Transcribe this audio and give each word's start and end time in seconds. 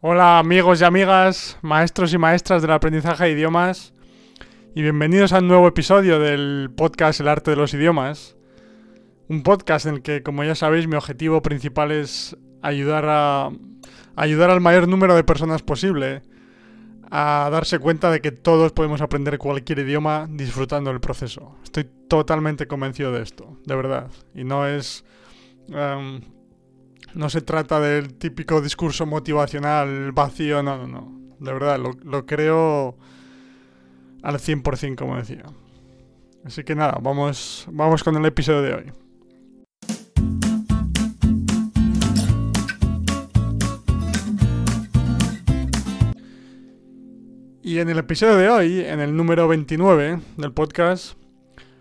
Hola 0.00 0.38
amigos 0.38 0.80
y 0.80 0.84
amigas, 0.84 1.58
maestros 1.60 2.14
y 2.14 2.18
maestras 2.18 2.62
del 2.62 2.70
aprendizaje 2.70 3.24
de 3.24 3.30
idiomas 3.32 3.92
y 4.72 4.82
bienvenidos 4.82 5.32
a 5.32 5.40
un 5.40 5.48
nuevo 5.48 5.66
episodio 5.66 6.20
del 6.20 6.70
podcast 6.76 7.18
El 7.18 7.26
arte 7.26 7.50
de 7.50 7.56
los 7.56 7.74
idiomas. 7.74 8.36
Un 9.28 9.42
podcast 9.42 9.86
en 9.86 9.96
el 9.96 10.02
que, 10.02 10.22
como 10.22 10.44
ya 10.44 10.54
sabéis, 10.54 10.86
mi 10.86 10.94
objetivo 10.94 11.42
principal 11.42 11.90
es 11.90 12.36
ayudar 12.62 13.06
a 13.08 13.50
ayudar 14.14 14.50
al 14.50 14.60
mayor 14.60 14.86
número 14.86 15.16
de 15.16 15.24
personas 15.24 15.62
posible 15.62 16.22
a 17.10 17.48
darse 17.50 17.80
cuenta 17.80 18.12
de 18.12 18.20
que 18.20 18.30
todos 18.30 18.70
podemos 18.70 19.00
aprender 19.00 19.36
cualquier 19.36 19.80
idioma 19.80 20.28
disfrutando 20.30 20.90
del 20.90 21.00
proceso. 21.00 21.56
Estoy 21.64 21.90
totalmente 22.06 22.68
convencido 22.68 23.10
de 23.10 23.22
esto, 23.22 23.58
de 23.66 23.74
verdad. 23.74 24.12
Y 24.32 24.44
no 24.44 24.64
es... 24.64 25.04
em, 25.70 26.20
no 27.18 27.28
se 27.28 27.40
trata 27.40 27.80
del 27.80 28.14
típico 28.14 28.60
discurso 28.60 29.04
motivacional 29.04 30.12
vacío, 30.12 30.62
no, 30.62 30.78
no, 30.78 30.86
no. 30.86 31.34
De 31.40 31.52
verdad, 31.52 31.76
lo, 31.76 32.26
creo 32.26 32.96
al 34.22 34.36
100%, 34.36 34.94
como 34.94 35.16
decía. 35.16 35.42
Así 36.44 36.62
que 36.62 36.76
nada, 36.76 36.96
vamos, 37.02 37.66
vamos 37.72 38.04
con 38.04 38.14
el 38.14 38.24
episodio 38.24 38.62
de 38.62 38.72
hoy. 38.72 38.92
Y 47.60 47.80
en 47.80 47.88
el 47.88 47.98
episodio 47.98 48.36
de 48.36 48.48
hoy, 48.48 48.80
en 48.82 49.00
el 49.00 49.16
número 49.16 49.48
29 49.48 50.20
del 50.36 50.52
podcast, 50.52 51.18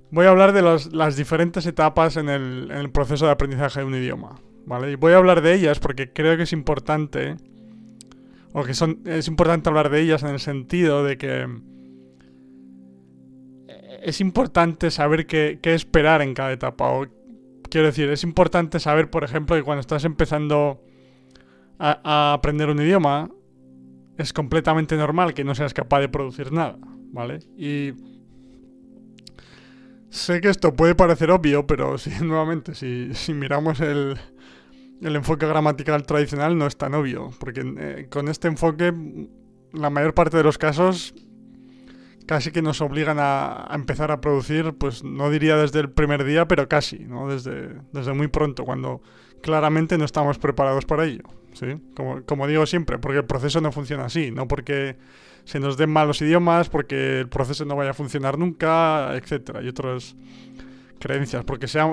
voy 0.10 0.26
a 0.26 0.30
hablar 0.30 0.52
de 0.52 0.64
las 0.64 1.16
diferentes 1.16 1.68
etapas 1.68 2.18
en 2.18 2.28
el 2.28 2.90
proceso 2.90 3.28
de 3.28 3.34
aprendizaje 3.34 3.82
de 3.82 3.86
un 3.86 3.94
idioma. 3.94 4.42
¿Vale? 4.68 4.92
Y 4.92 4.96
voy 4.96 5.14
a 5.14 5.18
hablar 5.18 5.42
de 5.42 5.54
ellas 5.54 5.80
porque 5.80 6.12
creo 6.12 6.36
que 6.36 6.44
es 6.44 6.52
importante, 6.52 7.38
o 8.52 8.64
que 8.66 8.74
son, 8.74 9.00
es 9.06 9.30
importante 9.30 9.70
hablar 9.70 9.90
de 9.90 10.02
ellas 10.02 10.24
en 10.24 10.30
el 10.30 10.42
sentido 10.42 11.06
de 11.06 11.18
que 11.18 11.48
eh, 13.70 14.00
es 14.04 14.20
importante 14.20 14.92
saber 14.92 15.26
qué, 15.26 15.60
qué 15.62 15.74
esperar 15.74 16.22
en 16.22 16.34
cada 16.34 16.52
etapa. 16.52 16.92
O, 16.92 17.08
quiero 17.70 17.88
decir, 17.88 18.10
es 18.10 18.26
importante 18.26 18.82
saber, 18.82 19.10
por 19.10 19.24
ejemplo, 19.24 19.56
que 19.56 19.64
cuando 19.64 19.80
estás 19.80 20.04
empezando 20.04 20.84
a, 21.80 22.34
aprender 22.34 22.70
un 22.70 22.82
idioma, 22.82 23.30
es 24.18 24.34
completamente 24.34 24.98
normal 24.98 25.34
que 25.34 25.44
no 25.44 25.56
seas 25.56 25.74
capaz 25.74 26.02
de 26.02 26.10
producir 26.10 26.52
nada, 26.52 26.78
¿vale? 27.14 27.40
Y 27.58 27.94
sé 30.10 30.42
que 30.42 30.50
esto 30.50 30.76
puede 30.76 30.94
parecer 30.96 31.32
obvio, 31.32 31.68
pero 31.68 31.98
si, 32.00 32.10
nuevamente, 32.22 32.76
si, 32.76 33.14
si 33.14 33.34
miramos 33.34 33.80
el, 33.80 34.18
el 35.02 35.16
enfoque 35.16 35.46
gramatical 35.46 36.06
tradicional 36.06 36.58
no 36.58 36.68
es 36.68 36.78
tan 36.78 36.94
obvio, 36.94 37.32
porque 37.40 37.62
eh, 37.64 38.08
con 38.10 38.28
este 38.28 38.48
enfoque 38.48 38.94
la 39.74 39.90
mayor 39.90 40.14
parte 40.14 40.38
de 40.38 40.44
los 40.44 40.58
casos 40.58 41.14
casi 42.26 42.52
que 42.52 42.62
nos 42.62 42.82
obligan 42.82 43.18
a, 43.20 43.68
empezar 43.74 44.12
a 44.12 44.20
producir, 44.20 44.74
pues 44.74 45.04
no 45.04 45.30
diría 45.30 45.56
desde 45.56 45.80
el 45.80 45.90
primer 45.90 46.26
día, 46.26 46.48
pero 46.48 46.68
casi, 46.68 47.00
¿no? 47.00 47.30
Desde, 47.30 47.76
desde 47.94 48.14
muy 48.14 48.28
pronto, 48.28 48.66
cuando 48.66 49.02
claramente 49.42 49.98
no 49.98 50.04
estamos 50.04 50.38
preparados 50.38 50.86
para 50.86 51.06
ello, 51.06 51.24
¿sí? 51.54 51.78
Como, 51.96 52.24
como 52.26 52.46
digo 52.48 52.66
siempre, 52.66 53.00
porque 53.00 53.20
el 53.20 53.26
proceso 53.26 53.62
no 53.62 53.72
funciona 53.72 54.06
así, 54.06 54.32
no 54.32 54.48
porque 54.48 54.98
se 55.46 55.62
nos 55.62 55.78
den 55.78 55.90
malos 55.90 56.22
idiomas, 56.22 56.68
porque 56.68 57.22
el 57.22 57.30
proceso 57.30 57.64
no 57.64 57.78
vaya 57.78 57.92
a 57.92 57.94
funcionar 57.94 58.38
nunca, 58.38 59.16
etcétera, 59.16 59.64
y 59.64 59.70
otras 59.70 60.18
creencias, 61.00 61.46
porque 61.46 61.70
sea, 61.70 61.86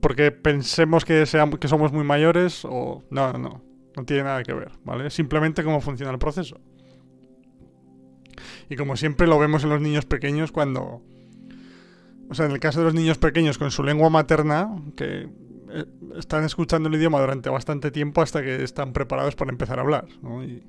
porque 0.00 0.32
pensemos 0.32 1.04
que 1.04 1.26
seamos, 1.26 1.58
que 1.58 1.68
somos 1.68 1.92
muy 1.92 2.04
mayores 2.04 2.64
o 2.64 3.04
no, 3.10 3.32
no, 3.32 3.38
no, 3.38 3.64
no 3.96 4.04
tiene 4.04 4.24
nada 4.24 4.42
que 4.42 4.52
ver, 4.52 4.72
¿vale? 4.84 5.10
Simplemente 5.10 5.62
cómo 5.64 5.80
funciona 5.80 6.12
el 6.12 6.18
proceso. 6.18 6.60
Y 8.68 8.76
como 8.76 8.96
siempre 8.96 9.26
lo 9.26 9.38
vemos 9.38 9.64
en 9.64 9.70
los 9.70 9.80
niños 9.80 10.06
pequeños 10.06 10.52
cuando 10.52 11.02
o 12.30 12.34
sea, 12.34 12.46
en 12.46 12.52
el 12.52 12.60
caso 12.60 12.78
de 12.78 12.84
los 12.84 12.94
niños 12.94 13.18
pequeños 13.18 13.58
con 13.58 13.72
su 13.72 13.82
lengua 13.82 14.08
materna, 14.08 14.70
que 14.96 15.28
eh, 15.72 15.84
están 16.16 16.44
escuchando 16.44 16.88
el 16.88 16.94
idioma 16.94 17.20
durante 17.20 17.50
bastante 17.50 17.90
tiempo 17.90 18.22
hasta 18.22 18.40
que 18.40 18.62
están 18.62 18.92
preparados 18.92 19.34
para 19.34 19.50
empezar 19.50 19.80
a 19.80 19.82
hablar, 19.82 20.06
¿no? 20.22 20.44
Y 20.44 20.62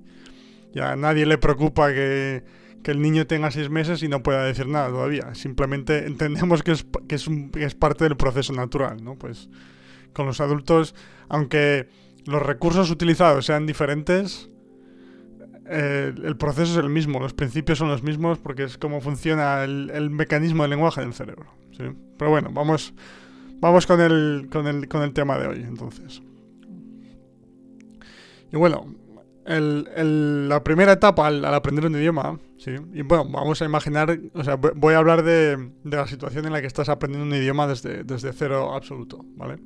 ya 0.74 0.94
a 0.94 0.96
nadie 0.96 1.28
le 1.28 1.38
preocupa 1.38 1.94
que, 1.94 2.44
que 2.84 2.92
el 2.92 3.02
niño 3.02 3.28
tenga 3.28 3.52
seis 3.52 3.69
meses 3.69 4.02
y 4.03 4.08
no 4.08 4.24
pueda 4.24 4.44
decir 4.44 4.68
nada 4.68 4.90
todavía. 4.90 5.34
Simplemente 5.36 6.06
entendemos 6.08 6.64
que 6.64 6.72
es, 6.72 6.86
que 7.08 7.16
es, 7.16 7.28
que 7.53 7.64
es 7.64 7.75
parte 7.75 8.03
del 8.03 8.18
proceso 8.18 8.53
natural, 8.53 9.03
¿no? 9.03 9.16
Pues 9.16 9.50
con 10.14 10.25
los 10.25 10.42
adultos, 10.42 10.96
aunque 11.30 11.88
los 12.25 12.42
recursos 12.42 12.90
utilizados 12.92 13.46
sean 13.46 13.66
diferentes, 13.66 14.50
eh, 15.68 16.14
el 16.24 16.36
proceso 16.38 16.74
es 16.74 16.84
el 16.84 16.90
mismo, 16.90 17.19
los 17.19 17.34
principios 17.34 17.78
son 17.78 17.88
los 17.88 18.03
mismos 18.03 18.40
porque 18.40 18.64
es 18.64 18.78
como 18.78 19.00
funciona 19.00 19.63
el, 19.63 19.90
el 19.94 20.09
mecanismo 20.09 20.63
del 20.63 20.72
lenguaje 20.72 21.02
del 21.02 21.13
cerebro. 21.13 21.48
¿sí? 21.72 21.84
Pero 22.18 22.31
bueno, 22.31 22.50
vamos, 22.52 22.94
vamos 23.59 23.88
con, 23.88 24.02
el, 24.02 24.50
con, 24.52 24.68
el, 24.68 24.88
con 24.88 25.02
el 25.03 25.13
tema 25.13 25.38
de 25.38 25.48
hoy, 25.48 25.62
entonces. 25.62 26.22
Y 28.52 28.58
bueno, 28.58 28.94
la 29.46 30.63
primera 30.63 30.94
etapa 30.94 31.28
al, 31.28 31.44
aprender 31.46 31.85
un 31.85 31.96
idioma, 31.96 32.40
¿sí? 32.57 32.72
Y 32.94 33.02
bueno, 33.02 33.25
vamos 33.25 33.62
a 33.62 33.66
imaginar, 33.66 34.19
o 34.34 34.44
sea, 34.44 34.56
voy 34.56 34.94
a 34.94 34.97
hablar 34.97 35.24
de, 35.24 35.72
de 35.84 35.97
la 35.97 36.07
situación 36.07 36.46
en 36.46 36.53
la 36.53 36.62
que 36.62 36.68
estás 36.68 36.90
aprendiendo 36.90 37.28
un 37.28 37.41
idioma 37.41 37.68
desde, 37.68 38.03
desde 38.03 38.34
cero 38.34 38.74
absoluto, 38.74 39.25
¿vale? 39.35 39.57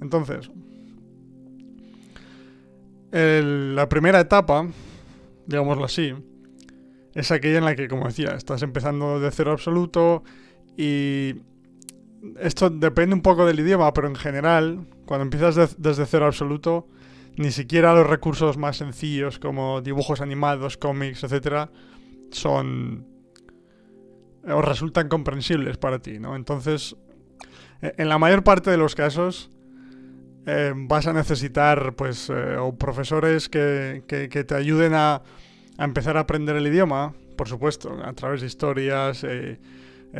Entonces, 0.00 0.50
la 3.12 3.88
primera 3.88 4.20
etapa, 4.20 4.66
digámoslo 5.46 5.84
así, 5.84 6.14
es 7.14 7.30
aquella 7.30 7.58
en 7.58 7.64
la 7.64 7.74
que, 7.74 7.88
como 7.88 8.06
decía, 8.06 8.30
estás 8.30 8.62
empezando 8.62 9.20
de 9.20 9.30
cero 9.30 9.52
absoluto 9.52 10.22
y 10.76 11.36
esto 12.40 12.70
depende 12.70 13.14
un 13.14 13.22
poco 13.22 13.46
del 13.46 13.60
idioma, 13.60 13.92
pero 13.92 14.08
en 14.08 14.14
general, 14.14 14.86
cuando 15.06 15.24
empiezas 15.24 15.56
de, 15.56 15.68
desde 15.78 16.06
cero 16.06 16.26
absoluto, 16.26 16.86
ni 17.36 17.50
siquiera 17.50 17.94
los 17.94 18.06
recursos 18.06 18.56
más 18.56 18.76
sencillos 18.76 19.38
como 19.38 19.80
dibujos 19.80 20.20
animados, 20.20 20.76
cómics, 20.76 21.24
etcétera, 21.24 21.70
son 22.30 23.06
o 24.48 24.62
resultan 24.62 25.08
comprensibles 25.08 25.76
para 25.76 25.98
ti, 25.98 26.18
¿no? 26.18 26.34
Entonces, 26.34 26.96
en 27.82 28.08
la 28.08 28.18
mayor 28.18 28.42
parte 28.42 28.70
de 28.70 28.76
los 28.76 28.94
casos 28.94 29.50
eh, 30.46 30.72
vas 30.74 31.06
a 31.06 31.12
necesitar, 31.12 31.94
pues, 31.94 32.30
eh, 32.30 32.56
o 32.56 32.74
profesores 32.76 33.48
que, 33.48 34.02
que, 34.06 34.28
que 34.28 34.44
te 34.44 34.54
ayuden 34.54 34.94
a, 34.94 35.22
a, 35.76 35.84
empezar 35.84 36.16
a 36.16 36.20
aprender 36.20 36.56
el 36.56 36.66
idioma, 36.66 37.14
por 37.36 37.48
supuesto, 37.48 37.98
a 38.02 38.12
través 38.14 38.40
de 38.40 38.46
historias, 38.46 39.24
eh, 39.24 39.60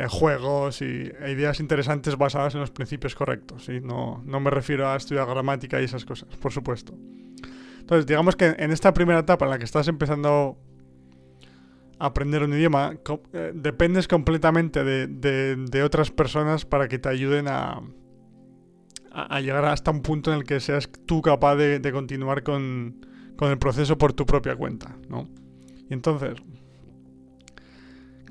juegos 0.09 0.81
y 0.81 1.11
e 1.19 1.31
ideas 1.31 1.59
interesantes 1.59 2.17
basadas 2.17 2.55
en 2.55 2.61
los 2.61 2.71
principios 2.71 3.15
correctos. 3.15 3.65
¿sí? 3.65 3.79
No, 3.81 4.21
no 4.25 4.39
me 4.39 4.49
refiero 4.49 4.87
a 4.87 4.95
estudiar 4.95 5.27
gramática 5.27 5.81
y 5.81 5.85
esas 5.85 6.05
cosas, 6.05 6.35
por 6.37 6.51
supuesto. 6.51 6.93
Entonces, 7.79 8.05
digamos 8.05 8.35
que 8.35 8.55
en 8.57 8.71
esta 8.71 8.93
primera 8.93 9.19
etapa 9.19 9.45
en 9.45 9.51
la 9.51 9.57
que 9.57 9.65
estás 9.65 9.87
empezando 9.87 10.57
a 11.99 12.05
aprender 12.05 12.43
un 12.43 12.53
idioma, 12.53 12.95
eh, 13.33 13.51
dependes 13.53 14.07
completamente 14.07 14.83
de, 14.83 15.07
de, 15.07 15.55
de, 15.57 15.83
otras 15.83 16.09
personas 16.09 16.65
para 16.65 16.87
que 16.87 16.99
te 16.99 17.09
ayuden 17.09 17.47
a, 17.47 17.81
a, 19.11 19.35
a, 19.35 19.41
llegar 19.41 19.65
hasta 19.65 19.91
un 19.91 20.01
punto 20.01 20.31
en 20.31 20.39
el 20.39 20.43
que 20.45 20.59
seas 20.59 20.89
tú 21.05 21.21
capaz 21.21 21.55
de, 21.57 21.79
de 21.79 21.91
continuar 21.91 22.43
con, 22.43 23.05
con, 23.35 23.51
el 23.51 23.57
proceso 23.57 23.97
por 23.97 24.13
tu 24.13 24.25
propia 24.25 24.55
cuenta, 24.55 24.95
¿no? 25.09 25.27
Y 25.89 25.93
entonces, 25.93 26.41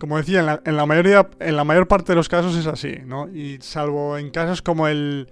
como 0.00 0.16
decía, 0.16 0.40
en 0.40 0.46
la, 0.46 0.62
en 0.64 0.76
la, 0.76 0.86
mayoría, 0.86 1.28
en 1.38 1.56
la 1.56 1.62
mayor 1.62 1.86
parte 1.86 2.12
de 2.12 2.16
los 2.16 2.28
casos 2.28 2.56
es 2.56 2.66
así, 2.66 2.96
¿no? 3.06 3.28
Y 3.28 3.58
salvo 3.60 4.18
en 4.18 4.30
casos 4.30 4.62
como 4.62 4.88
el 4.88 5.28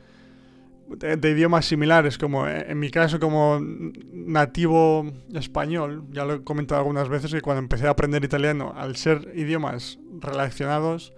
de, 0.96 1.30
idiomas 1.30 1.66
similares, 1.66 2.18
como 2.18 2.46
en 2.46 2.78
mi 2.78 2.90
caso 2.90 3.18
como 3.18 3.60
nativo 3.60 5.10
español, 5.34 6.04
ya 6.10 6.24
lo 6.24 6.34
he 6.34 6.44
comentado 6.44 6.80
algunas 6.80 7.08
veces 7.08 7.32
que 7.32 7.40
cuando 7.40 7.60
empecé 7.60 7.86
a 7.86 7.90
aprender 7.90 8.24
italiano, 8.24 8.72
al 8.76 8.96
ser 8.96 9.32
idiomas 9.34 9.98
relacionados, 10.20 11.12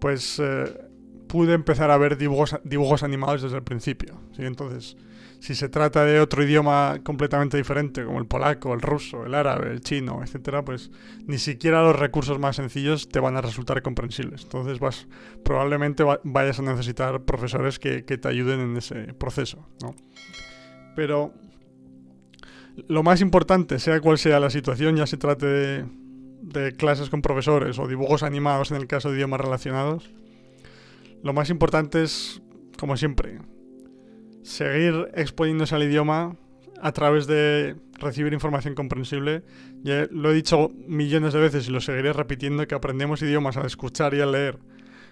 pues 0.00 0.38
eh, 0.38 0.64
pude 1.28 1.54
empezar 1.54 1.90
a 1.90 1.98
ver 1.98 2.16
dibujos, 2.16 2.58
dibujos 2.64 3.02
animados 3.02 3.42
desde 3.42 3.56
el 3.56 3.62
principio. 3.62 4.20
¿sí? 4.36 4.44
Entonces, 4.44 4.96
si 5.40 5.54
se 5.54 5.70
trata 5.70 6.04
de 6.04 6.20
otro 6.20 6.44
idioma 6.44 7.00
completamente 7.02 7.56
diferente, 7.56 8.04
como 8.04 8.18
el 8.18 8.26
polaco, 8.26 8.74
el 8.74 8.82
ruso, 8.82 9.24
el 9.24 9.34
árabe, 9.34 9.70
el 9.70 9.80
chino, 9.80 10.22
etcétera, 10.22 10.64
pues 10.64 10.90
ni 11.26 11.38
siquiera 11.38 11.82
los 11.82 11.98
recursos 11.98 12.38
más 12.38 12.56
sencillos 12.56 13.08
te 13.08 13.20
van 13.20 13.36
a 13.36 13.40
resultar 13.40 13.80
comprensibles. 13.80 14.42
Entonces 14.42 14.78
vas, 14.78 15.08
probablemente 15.42 16.04
va, 16.04 16.20
vayas 16.24 16.58
a 16.58 16.62
necesitar 16.62 17.22
profesores 17.22 17.78
que, 17.78 18.02
te 18.02 18.28
ayuden 18.28 18.60
en 18.60 18.76
ese 18.76 19.14
proceso. 19.14 19.66
Pero 20.94 21.32
lo 22.86 23.02
más 23.02 23.22
importante, 23.22 23.78
sea 23.78 23.98
cual 24.00 24.18
sea 24.18 24.40
la 24.40 24.50
situación, 24.50 24.96
ya 24.96 25.06
se 25.06 25.16
trate 25.16 25.46
de, 25.46 25.86
de 26.42 26.72
clases 26.76 27.08
con 27.08 27.22
profesores 27.22 27.78
o 27.78 27.88
dibujos 27.88 28.22
animados 28.22 28.72
en 28.72 28.76
el 28.76 28.86
caso 28.86 29.10
de 29.10 29.16
idiomas 29.16 29.40
relacionados, 29.40 30.10
lo 31.22 31.32
más 31.32 31.48
importante 31.48 32.02
es, 32.02 32.42
como 32.78 32.96
siempre, 32.98 33.38
seguir 34.42 35.10
exponiéndose 35.14 35.74
al 35.74 35.82
idioma 35.82 36.36
a 36.82 36.92
través 36.92 37.26
de 37.26 37.76
recibir 37.98 38.32
información 38.32 38.74
comprensible. 38.74 39.42
Ya 39.82 40.06
lo 40.10 40.30
he 40.30 40.34
dicho 40.34 40.70
millones 40.86 41.32
de 41.32 41.40
veces 41.40 41.68
y 41.68 41.70
lo 41.70 41.80
seguiré 41.80 42.12
repitiendo, 42.12 42.66
que 42.66 42.74
aprendemos 42.74 43.22
idiomas 43.22 43.56
al 43.56 43.66
escuchar 43.66 44.14
y 44.14 44.20
al 44.20 44.32
leer 44.32 44.58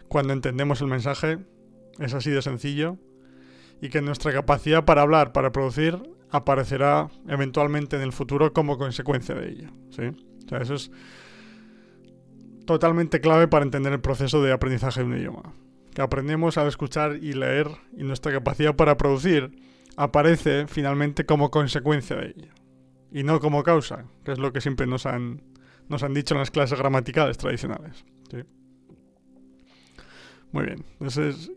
cuando 0.09 0.33
entendemos 0.33 0.81
el 0.81 0.89
mensaje. 0.89 1.39
Es 1.99 2.15
así 2.15 2.31
de 2.31 2.43
sencillo. 2.43 2.97
Y 3.81 3.91
que 3.91 4.03
nuestra 4.03 4.33
capacidad 4.33 4.85
para 4.85 5.03
hablar, 5.03 5.33
para 5.33 5.53
producir, 5.53 5.99
aparecerá 6.31 7.11
eventualmente 7.29 7.97
en 7.97 8.03
el 8.03 8.13
futuro 8.13 8.53
como 8.53 8.77
consecuencia 8.77 9.35
de 9.35 9.51
ello. 9.51 9.69
¿sí? 9.91 10.03
O 10.47 10.49
sea, 10.49 10.59
eso 10.59 10.75
es 10.75 10.91
totalmente 12.67 13.21
clave 13.21 13.47
para 13.47 13.65
entender 13.65 13.93
el 13.93 14.01
proceso 14.01 14.43
de 14.43 14.53
aprendizaje 14.53 15.01
de 15.01 15.07
un 15.07 15.17
idioma. 15.17 15.55
Aprendemos 15.99 16.59
al 16.59 16.69
escuchar 16.69 17.17
y 17.17 17.33
leer 17.33 17.69
y 17.97 18.05
nuestra 18.05 18.33
capacidad 18.33 18.77
para 18.77 18.97
producir 18.97 19.51
aparece 19.97 20.67
finalmente 20.69 21.27
como 21.27 21.51
consecuencia 21.51 22.17
de 22.17 22.29
ello. 22.29 22.53
Y 23.11 23.25
no 23.25 23.41
como 23.41 23.63
causa, 23.63 24.05
que 24.25 24.33
es 24.33 24.39
lo 24.39 24.53
que 24.53 24.61
siempre 24.61 24.87
nos 24.87 25.07
han, 25.07 25.43
nos 25.89 26.03
han 26.03 26.15
dicho 26.15 26.35
en 26.35 26.41
las 26.41 26.51
clases 26.51 26.79
gramaticales 26.79 27.37
tradicionales. 27.39 28.05
Muy 30.53 30.65
bien. 30.65 30.85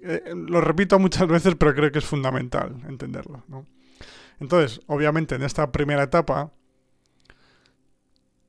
Eh, 0.04 0.34
lo 0.36 0.60
repito 0.60 1.00
muchas 1.00 1.28
veces, 1.28 1.56
pero 1.56 1.74
creo 1.74 1.92
que 1.92 2.00
es 2.00 2.06
fundamental 2.06 2.76
entenderlo. 2.88 3.44
Entonces, 4.40 4.82
obviamente, 4.88 5.36
en 5.36 5.44
esta 5.44 5.72
primera 5.72 6.04
etapa, 6.04 6.52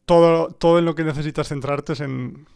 todo, 0.05 0.49
todo 0.49 0.79
en 0.79 0.85
lo 0.85 0.95
que 0.95 1.05
necesitas 1.05 1.49
centrarte 1.49 1.93
es 1.93 2.01
en 2.01 2.47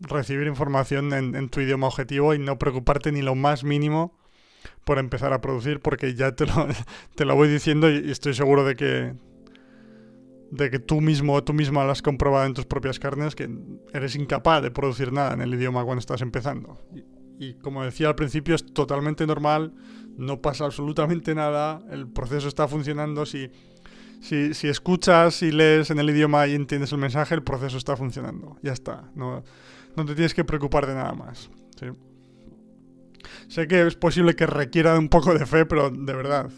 recibir 0.00 0.46
información 0.46 1.12
en, 1.12 1.48
tu 1.48 1.60
idioma 1.60 1.86
objetivo 1.86 2.34
y 2.34 2.38
no 2.38 2.58
preocuparte 2.58 3.12
ni 3.12 3.22
lo 3.22 3.34
más 3.34 3.64
mínimo 3.64 4.16
por 4.84 4.98
empezar 4.98 5.32
a 5.32 5.40
producir, 5.40 5.80
porque 5.80 6.14
ya 6.14 6.32
te 6.32 6.46
lo, 6.46 6.68
te 7.14 7.24
lo 7.24 7.34
voy 7.34 7.48
diciendo 7.48 7.90
y, 7.90 8.10
estoy 8.10 8.34
seguro 8.34 8.64
de 8.64 8.76
que 8.76 9.14
de 10.50 10.70
que 10.70 10.78
tú 10.78 11.02
mismo 11.02 11.34
o 11.34 11.44
tú 11.44 11.52
misma 11.52 11.84
lo 11.84 11.90
has 11.90 12.00
comprobado 12.00 12.46
en 12.46 12.54
tus 12.54 12.64
propias 12.64 12.98
carnes, 12.98 13.34
que 13.34 13.50
eres 13.92 14.16
incapaz 14.16 14.62
de 14.62 14.70
producir 14.70 15.12
nada 15.12 15.34
en 15.34 15.42
el 15.42 15.52
idioma 15.52 15.84
cuando 15.84 16.00
estás 16.00 16.22
empezando. 16.22 16.78
Y, 17.38 17.54
como 17.54 17.84
decía 17.84 18.08
al 18.08 18.14
principio, 18.14 18.54
es 18.54 18.64
totalmente 18.64 19.26
normal, 19.26 19.74
no 20.16 20.40
pasa 20.40 20.64
absolutamente 20.64 21.34
nada, 21.34 21.82
el 21.90 22.08
proceso 22.08 22.48
está 22.48 22.66
funcionando. 22.66 23.26
Si, 23.26 23.50
si, 24.20 24.68
escuchas 24.68 25.42
y 25.42 25.50
lees 25.50 25.90
en 25.90 25.98
el 25.98 26.10
idioma 26.10 26.46
y 26.46 26.54
entiendes 26.54 26.92
el 26.92 26.98
mensaje, 26.98 27.34
el 27.34 27.42
proceso 27.42 27.78
está 27.78 27.96
funcionando. 27.96 28.56
Ya 28.62 28.72
está. 28.72 29.10
No, 29.14 29.42
no 29.96 30.04
te 30.04 30.14
tienes 30.14 30.34
que 30.34 30.44
preocupar 30.44 30.86
de 30.86 30.94
nada 30.94 31.12
más. 31.12 31.50
Sé 33.48 33.66
que 33.66 33.86
es 33.86 33.94
posible 33.94 34.34
que 34.34 34.46
requiera 34.46 34.98
un 34.98 35.08
poco 35.08 35.34
de 35.34 35.46
fe, 35.46 35.66
pero 35.66 35.90
de 35.90 36.12
verdad, 36.14 36.50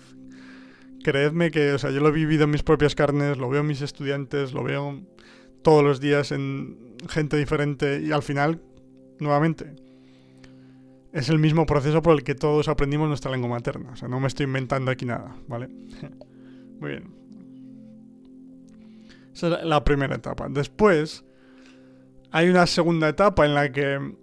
creedme 1.04 1.50
que, 1.50 1.72
o 1.72 1.78
sea, 1.78 1.90
yo 1.90 2.00
lo 2.00 2.08
he 2.08 2.12
vivido 2.12 2.44
en 2.44 2.50
mis 2.50 2.62
propias 2.62 2.94
carnes, 2.94 3.38
lo 3.38 3.48
veo 3.48 3.60
en 3.60 3.66
mis 3.66 3.82
estudiantes, 3.82 4.52
lo 4.52 4.62
veo 4.62 5.00
todos 5.62 5.84
los 5.84 6.00
días 6.00 6.32
en 6.32 6.96
gente 7.08 7.36
diferente 7.36 8.00
y 8.02 8.12
al 8.12 8.22
final, 8.22 8.62
nuevamente, 9.18 9.74
es 11.12 11.28
el 11.28 11.38
mismo 11.38 11.66
proceso 11.66 12.02
por 12.02 12.14
el 12.14 12.24
que 12.24 12.34
todos 12.34 12.68
aprendimos 12.68 13.08
nuestra 13.08 13.30
lengua 13.30 13.50
materna. 13.50 13.90
O 13.92 13.96
sea, 13.96 14.08
no 14.08 14.20
me 14.20 14.28
estoy 14.28 14.44
inventando 14.44 14.90
aquí 14.90 15.06
nada, 15.06 15.36
¿vale? 15.48 15.68
Muy 16.80 16.90
bien. 16.90 17.19
Esa 19.34 19.60
es 19.60 19.64
la 19.64 19.84
primera 19.84 20.16
etapa. 20.16 20.48
Después, 20.48 21.24
hay 22.30 22.48
una 22.48 22.66
segunda 22.66 23.08
etapa 23.08 23.46
en 23.46 23.54
la 23.54 23.70
que 23.72 24.14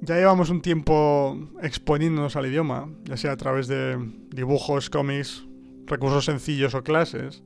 ya 0.00 0.16
llevamos 0.16 0.50
un 0.50 0.60
tiempo 0.60 1.38
exponiéndonos 1.62 2.36
al 2.36 2.46
idioma, 2.46 2.90
ya 3.04 3.16
sea 3.16 3.32
a 3.32 3.36
través 3.36 3.68
de 3.68 3.96
dibujos, 4.28 4.90
cómics, 4.90 5.46
recursos 5.86 6.26
sencillos 6.26 6.74
o 6.74 6.82
clases. 6.82 7.42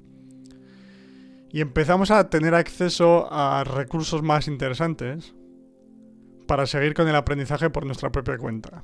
Y 1.50 1.60
empezamos 1.60 2.10
a 2.10 2.28
tener 2.28 2.54
acceso 2.54 3.32
a 3.32 3.64
recursos 3.64 4.22
más 4.22 4.48
interesantes 4.48 5.34
para 6.46 6.66
seguir 6.66 6.94
con 6.94 7.08
el 7.08 7.14
aprendizaje 7.14 7.70
por 7.70 7.86
nuestra 7.86 8.10
propia 8.10 8.36
cuenta. 8.38 8.82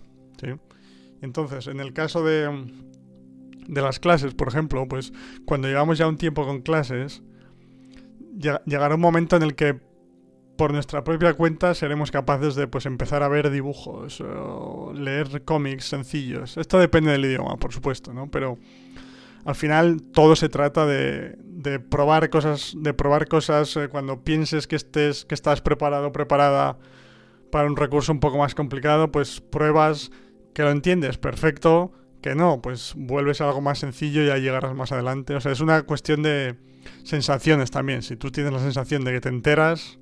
Entonces, 1.20 1.66
en 1.68 1.80
el 1.80 1.92
caso 1.92 2.22
de, 2.22 2.48
de 3.66 3.82
las 3.82 4.00
clases, 4.00 4.34
por 4.34 4.48
ejemplo, 4.48 4.86
pues 4.88 5.12
cuando 5.44 5.68
llevamos 5.68 5.98
ya 5.98 6.06
un 6.06 6.16
tiempo 6.16 6.44
con 6.44 6.62
clases, 6.62 7.22
llegará 8.66 8.94
un 8.94 9.00
momento 9.00 9.36
en 9.36 9.42
el 9.42 9.54
que 9.54 9.80
por 10.56 10.72
nuestra 10.72 11.02
propia 11.02 11.34
cuenta 11.34 11.74
seremos 11.74 12.10
capaces 12.10 12.54
de 12.54 12.68
pues 12.68 12.86
empezar 12.86 13.22
a 13.22 13.28
ver 13.28 13.50
dibujos 13.50 14.20
o 14.20 14.92
leer 14.94 15.44
cómics 15.44 15.86
sencillos. 15.86 16.56
Esto 16.56 16.78
depende 16.78 17.10
del 17.10 17.24
idioma, 17.24 17.56
por 17.56 17.72
supuesto, 17.72 18.12
¿no? 18.12 18.30
Pero 18.30 18.58
al 19.44 19.54
final 19.54 20.02
todo 20.12 20.36
se 20.36 20.48
trata 20.48 20.86
de, 20.86 21.36
de 21.38 21.80
probar 21.80 22.30
cosas, 22.30 22.74
de 22.76 22.94
probar 22.94 23.28
cosas 23.28 23.76
eh, 23.76 23.88
cuando 23.88 24.22
pienses 24.22 24.66
que 24.66 24.76
estés, 24.76 25.24
que 25.24 25.34
estás 25.34 25.60
preparado 25.60 26.12
preparada 26.12 26.78
para 27.50 27.68
un 27.68 27.76
recurso 27.76 28.12
un 28.12 28.20
poco 28.20 28.38
más 28.38 28.54
complicado, 28.54 29.12
pues 29.12 29.40
pruebas 29.40 30.10
que 30.54 30.62
lo 30.62 30.70
entiendes, 30.70 31.18
perfecto, 31.18 31.92
que 32.24 32.34
no, 32.34 32.62
pues 32.62 32.94
vuelves 32.96 33.42
a 33.42 33.48
algo 33.48 33.60
más 33.60 33.80
sencillo 33.80 34.22
y 34.22 34.28
ya 34.28 34.38
llegarás 34.38 34.74
más 34.74 34.92
adelante. 34.92 35.34
O 35.34 35.42
sea, 35.42 35.52
es 35.52 35.60
una 35.60 35.82
cuestión 35.82 36.22
de 36.22 36.56
sensaciones 37.02 37.70
también. 37.70 38.02
Si 38.02 38.16
tú 38.16 38.30
tienes 38.30 38.50
la 38.50 38.60
sensación 38.60 39.04
de 39.04 39.12
que 39.12 39.20
te 39.20 39.28
enteras 39.28 39.98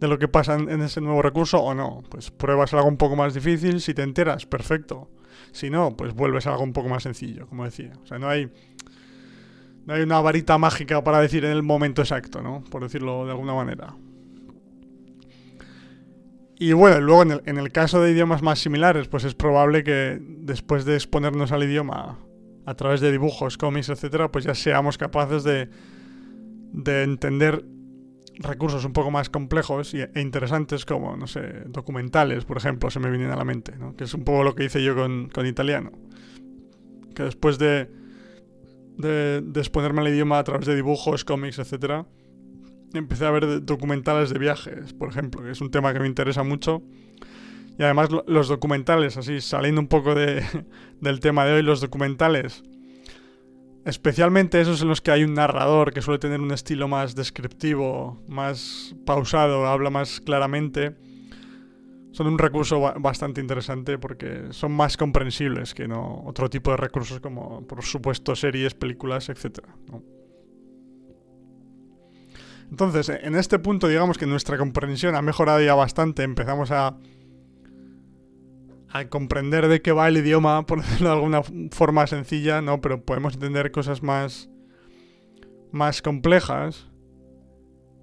de 0.00 0.08
lo 0.08 0.18
que 0.18 0.26
pasa 0.26 0.56
en, 0.56 0.82
ese 0.82 1.00
nuevo 1.00 1.22
recurso 1.22 1.62
o 1.62 1.72
no, 1.72 2.02
pues 2.10 2.32
pruebas 2.32 2.74
algo 2.74 2.88
un 2.88 2.96
poco 2.96 3.14
más 3.14 3.32
difícil, 3.32 3.80
si 3.80 3.94
te 3.94 4.02
enteras, 4.02 4.44
perfecto. 4.44 5.08
Si 5.52 5.70
no, 5.70 5.96
pues 5.96 6.14
vuelves 6.14 6.48
a 6.48 6.50
algo 6.50 6.64
un 6.64 6.72
poco 6.72 6.88
más 6.88 7.04
sencillo, 7.04 7.46
como 7.46 7.64
decía. 7.64 7.92
O 8.02 8.06
sea, 8.08 8.18
no 8.18 8.28
hay 8.28 8.50
no 9.86 9.94
hay 9.94 10.02
una 10.02 10.20
varita 10.20 10.58
mágica 10.58 11.04
para 11.04 11.20
decir 11.20 11.44
en 11.44 11.52
el 11.52 11.62
momento 11.62 12.02
exacto, 12.02 12.42
¿no? 12.42 12.64
Por 12.72 12.82
decirlo 12.82 13.24
de 13.24 13.30
alguna 13.30 13.54
manera. 13.54 13.94
Y 16.62 16.74
bueno, 16.74 17.00
luego 17.00 17.24
en 17.44 17.58
el, 17.58 17.72
caso 17.72 18.00
de 18.00 18.12
idiomas 18.12 18.40
más 18.40 18.60
similares, 18.60 19.08
pues 19.08 19.24
es 19.24 19.34
probable 19.34 19.82
que 19.82 20.20
después 20.20 20.84
de 20.84 20.94
exponernos 20.94 21.50
al 21.50 21.64
idioma 21.64 22.20
a 22.66 22.74
través 22.76 23.00
de 23.00 23.10
dibujos, 23.10 23.58
cómics, 23.58 23.88
etcétera, 23.88 24.30
pues 24.30 24.44
ya 24.44 24.54
seamos 24.54 24.96
capaces 24.96 25.42
de, 25.42 25.68
de 26.72 27.02
entender 27.02 27.64
recursos 28.38 28.84
un 28.84 28.92
poco 28.92 29.10
más 29.10 29.28
complejos 29.28 29.92
e 29.92 30.08
interesantes 30.14 30.84
como, 30.84 31.16
no 31.16 31.26
sé, 31.26 31.64
documentales, 31.66 32.44
por 32.44 32.58
ejemplo, 32.58 32.90
se 32.90 33.00
me 33.00 33.10
vienen 33.10 33.32
a 33.32 33.36
la 33.36 33.44
mente, 33.44 33.76
¿no? 33.76 33.96
que 33.96 34.04
es 34.04 34.14
un 34.14 34.22
poco 34.22 34.44
lo 34.44 34.54
que 34.54 34.62
hice 34.62 34.84
yo 34.84 34.94
con, 34.94 35.30
con 35.30 35.48
italiano. 35.48 35.90
Que 37.12 37.24
después 37.24 37.58
de, 37.58 37.90
de, 38.98 39.40
de, 39.40 39.60
exponerme 39.60 40.02
al 40.02 40.08
idioma 40.10 40.38
a 40.38 40.44
través 40.44 40.68
de 40.68 40.76
dibujos, 40.76 41.24
cómics, 41.24 41.58
etcétera, 41.58 42.06
empecé 42.98 43.26
a 43.26 43.30
ver 43.30 43.64
documentales 43.64 44.30
de 44.30 44.38
viajes, 44.38 44.92
por 44.92 45.08
ejemplo, 45.08 45.42
que 45.42 45.50
es 45.50 45.60
un 45.60 45.70
tema 45.70 45.92
que 45.92 46.00
me 46.00 46.06
interesa 46.06 46.42
mucho. 46.42 46.82
Y 47.78 47.82
además 47.82 48.10
los 48.26 48.48
documentales, 48.48 49.16
así 49.16 49.40
saliendo 49.40 49.80
un 49.80 49.88
poco 49.88 50.14
de, 50.14 50.44
del 51.00 51.20
tema 51.20 51.44
de 51.44 51.54
hoy, 51.54 51.62
los 51.62 51.80
documentales, 51.80 52.62
especialmente 53.84 54.60
esos 54.60 54.82
en 54.82 54.88
los 54.88 55.00
que 55.00 55.10
hay 55.10 55.24
un 55.24 55.34
narrador 55.34 55.92
que 55.92 56.02
suele 56.02 56.18
tener 56.18 56.40
un 56.40 56.52
estilo 56.52 56.88
más 56.88 57.14
descriptivo, 57.14 58.22
más 58.28 58.94
pausado, 59.04 59.66
habla 59.66 59.90
más 59.90 60.20
claramente, 60.20 60.94
son 62.12 62.26
un 62.26 62.38
recurso 62.38 62.78
bastante 63.00 63.40
interesante 63.40 63.98
porque 63.98 64.48
son 64.50 64.72
más 64.72 64.96
comprensibles 64.98 65.74
que 65.74 65.88
no 65.88 66.22
otro 66.26 66.50
tipo 66.50 66.70
de 66.70 66.76
recursos 66.76 67.20
como, 67.20 67.66
por 67.66 67.82
supuesto, 67.82 68.36
series, 68.36 68.74
películas, 68.74 69.30
etc. 69.30 69.60
Entonces, 72.72 73.10
en 73.10 73.34
este 73.34 73.58
punto, 73.58 73.86
digamos 73.86 74.16
que 74.16 74.24
nuestra 74.24 74.56
comprensión 74.56 75.14
ha 75.14 75.20
mejorado 75.20 75.60
ya 75.60 75.74
bastante. 75.74 76.22
Empezamos 76.22 76.70
a, 76.70 76.96
a 78.88 79.08
comprender 79.10 79.68
de 79.68 79.82
qué 79.82 79.92
va 79.92 80.08
el 80.08 80.16
idioma, 80.16 80.64
por 80.66 80.80
decirlo 80.80 81.10
de 81.10 81.14
alguna 81.16 81.42
forma 81.70 82.06
sencilla, 82.06 82.62
¿no? 82.62 82.80
Pero 82.80 83.04
podemos 83.04 83.34
entender 83.34 83.72
cosas 83.72 84.02
más, 84.02 84.48
más 85.70 86.00
complejas 86.00 86.88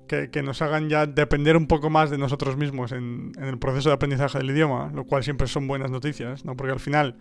que, 0.07 0.43
nos 0.43 0.61
hagan 0.61 0.87
ya 0.87 1.07
depender 1.07 1.57
un 1.57 1.65
poco 1.65 1.89
más 1.89 2.11
de 2.11 2.19
nosotros 2.19 2.55
mismos 2.55 2.91
en, 2.91 3.31
el 3.39 3.57
proceso 3.57 3.89
de 3.89 3.95
aprendizaje 3.95 4.37
del 4.37 4.51
idioma, 4.51 4.91
lo 4.93 5.03
cual 5.05 5.23
siempre 5.23 5.47
son 5.47 5.67
buenas 5.67 5.89
noticias, 5.89 6.45
¿no? 6.45 6.55
Porque 6.55 6.73
al 6.73 6.79
final, 6.79 7.17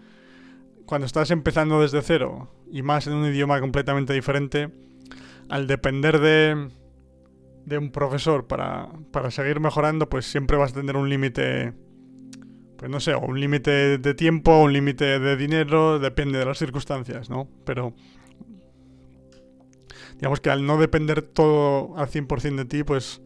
cuando 0.84 1.06
estás 1.06 1.30
empezando 1.30 1.80
desde 1.80 2.02
cero 2.02 2.52
y 2.70 2.82
más 2.82 3.06
en 3.06 3.14
un 3.14 3.24
idioma 3.24 3.58
completamente 3.58 4.12
diferente, 4.12 4.68
al 5.48 5.66
depender 5.66 6.20
de 6.20 6.68
de 7.68 7.78
un 7.78 7.90
profesor 7.90 8.46
para, 8.46 8.88
para 9.10 9.30
seguir 9.30 9.60
mejorando, 9.60 10.08
pues 10.08 10.26
siempre 10.26 10.56
vas 10.56 10.72
a 10.72 10.76
tener 10.76 10.96
un 10.96 11.08
límite, 11.08 11.74
pues 12.76 12.90
no 12.90 13.00
sé, 13.00 13.14
un 13.14 13.38
límite 13.38 13.98
de 13.98 14.14
tiempo, 14.14 14.62
un 14.62 14.72
límite 14.72 15.18
de 15.18 15.36
dinero, 15.36 15.98
depende 15.98 16.38
de 16.38 16.46
las 16.46 16.58
circunstancias, 16.58 17.28
¿no? 17.28 17.48
Pero 17.64 17.94
digamos 20.14 20.40
que 20.40 20.50
al 20.50 20.66
no 20.66 20.78
depender 20.78 21.22
todo 21.22 21.96
al 21.96 22.08
100% 22.08 22.56
de 22.56 22.64
ti, 22.64 22.84
pues 22.84 23.20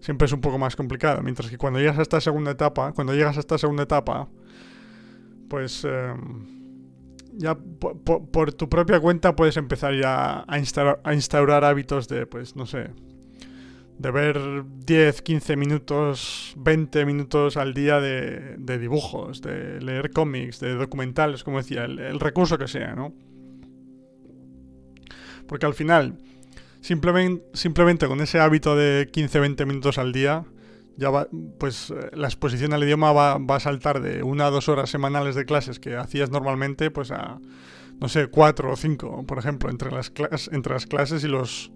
siempre 0.00 0.26
es 0.26 0.32
un 0.32 0.40
poco 0.40 0.58
más 0.58 0.76
complicado. 0.76 1.20
Mientras 1.22 1.50
que 1.50 1.58
cuando 1.58 1.80
llegas 1.80 1.98
a 1.98 2.02
esta 2.02 2.20
segunda 2.20 2.52
etapa, 2.52 2.92
cuando 2.92 3.14
llegas 3.14 3.36
a 3.36 3.40
esta 3.40 3.58
segunda 3.58 3.82
etapa, 3.82 4.28
pues... 5.48 5.84
Eh, 5.84 6.14
ya 7.32 7.54
por, 7.54 8.52
tu 8.52 8.68
propia 8.68 9.00
cuenta 9.00 9.36
puedes 9.36 9.56
empezar 9.56 9.94
ya 9.94 10.44
a 10.46 11.14
instaurar 11.14 11.64
hábitos 11.64 12.08
de, 12.08 12.26
pues, 12.26 12.56
no 12.56 12.66
sé, 12.66 12.90
de 14.00 14.10
ver 14.10 14.64
10, 14.86 15.20
15 15.20 15.56
minutos, 15.56 16.54
20 16.56 17.04
minutos 17.04 17.58
al 17.58 17.74
día 17.74 18.00
de, 18.00 18.56
dibujos, 18.78 19.42
de 19.42 19.78
leer 19.82 20.10
cómics, 20.10 20.58
de 20.58 20.74
documentales, 20.74 21.44
como 21.44 21.58
decía, 21.58 21.84
el, 21.84 22.18
recurso 22.18 22.56
que 22.56 22.66
sea, 22.66 22.94
¿no? 22.94 23.12
Porque 25.46 25.66
al 25.66 25.74
final, 25.74 26.16
simplemente, 26.80 27.44
simplemente 27.52 28.06
con 28.06 28.22
ese 28.22 28.40
hábito 28.40 28.74
de 28.74 29.10
15, 29.12 29.38
20 29.38 29.66
minutos 29.66 29.98
al 29.98 30.12
día, 30.12 30.46
ya 30.96 31.10
va, 31.10 31.28
pues 31.58 31.90
eh, 31.90 32.10
la 32.14 32.28
exposición 32.28 32.72
al 32.72 32.82
idioma 32.82 33.12
va, 33.12 33.36
va, 33.36 33.56
a 33.56 33.60
saltar 33.60 34.00
de 34.00 34.22
una 34.22 34.46
a 34.46 34.50
dos 34.50 34.70
horas 34.70 34.88
semanales 34.88 35.34
de 35.34 35.44
clases 35.44 35.78
que 35.78 35.96
hacías 35.96 36.30
normalmente, 36.30 36.90
pues 36.90 37.10
a, 37.10 37.38
no 38.00 38.08
sé, 38.08 38.28
cuatro 38.28 38.72
o 38.72 38.76
cinco, 38.76 39.26
por 39.26 39.38
ejemplo, 39.38 39.68
entre 39.68 39.92
las, 39.92 40.10
entre 40.52 40.72
las 40.72 40.86
clases 40.86 41.22
y 41.22 41.28
los, 41.28 41.70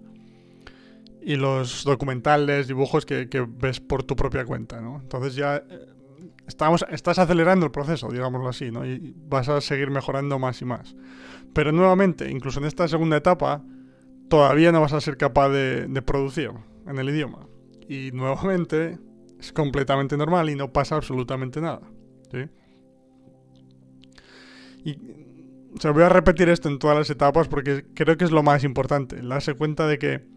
y 1.25 1.37
los 1.37 1.83
documentales, 1.83 2.67
dibujos 2.67 3.03
que, 3.03 3.27
ves 3.59 3.79
por 3.79 4.03
tu 4.03 4.15
propia 4.15 4.45
cuenta, 4.45 4.79
¿no? 4.79 4.99
Entonces 5.01 5.33
ya 5.33 5.57
eh, 5.57 5.63
estamos, 6.45 6.85
estás 6.91 7.17
acelerando 7.17 7.65
el 7.65 7.71
proceso, 7.71 8.09
digámoslo 8.09 8.47
así, 8.47 8.69
¿no? 8.69 8.85
Y 8.85 9.15
vas 9.27 9.49
a 9.49 9.59
seguir 9.59 9.89
mejorando 9.89 10.37
más 10.37 10.61
y 10.61 10.65
más. 10.65 10.95
Pero 11.51 11.71
nuevamente, 11.71 12.29
incluso 12.29 12.59
en 12.59 12.67
esta 12.67 12.87
segunda 12.87 13.17
etapa, 13.17 13.63
todavía 14.29 14.71
no 14.71 14.81
vas 14.81 14.93
a 14.93 15.01
ser 15.01 15.17
capaz 15.17 15.49
de, 15.49 16.01
producir 16.05 16.51
en 16.85 16.99
el 16.99 17.09
idioma. 17.09 17.47
Y 17.89 18.11
nuevamente, 18.11 18.99
es 19.39 19.51
completamente 19.51 20.17
normal 20.17 20.51
y 20.51 20.55
no 20.55 20.71
pasa 20.71 20.95
absolutamente 20.95 21.59
nada. 21.59 21.81
¿sí? 22.31 22.47
Y 24.83 24.99
o 25.83 25.93
voy 25.93 26.03
a 26.03 26.09
repetir 26.09 26.49
esto 26.49 26.69
en 26.69 26.77
todas 26.77 26.95
las 26.95 27.09
etapas 27.09 27.47
porque 27.47 27.83
creo 27.95 28.15
que 28.15 28.25
es 28.25 28.31
lo 28.31 28.43
más 28.43 28.63
importante. 28.63 29.19
Darse 29.21 29.55
cuenta 29.55 29.87
de 29.87 29.97
que 29.97 30.34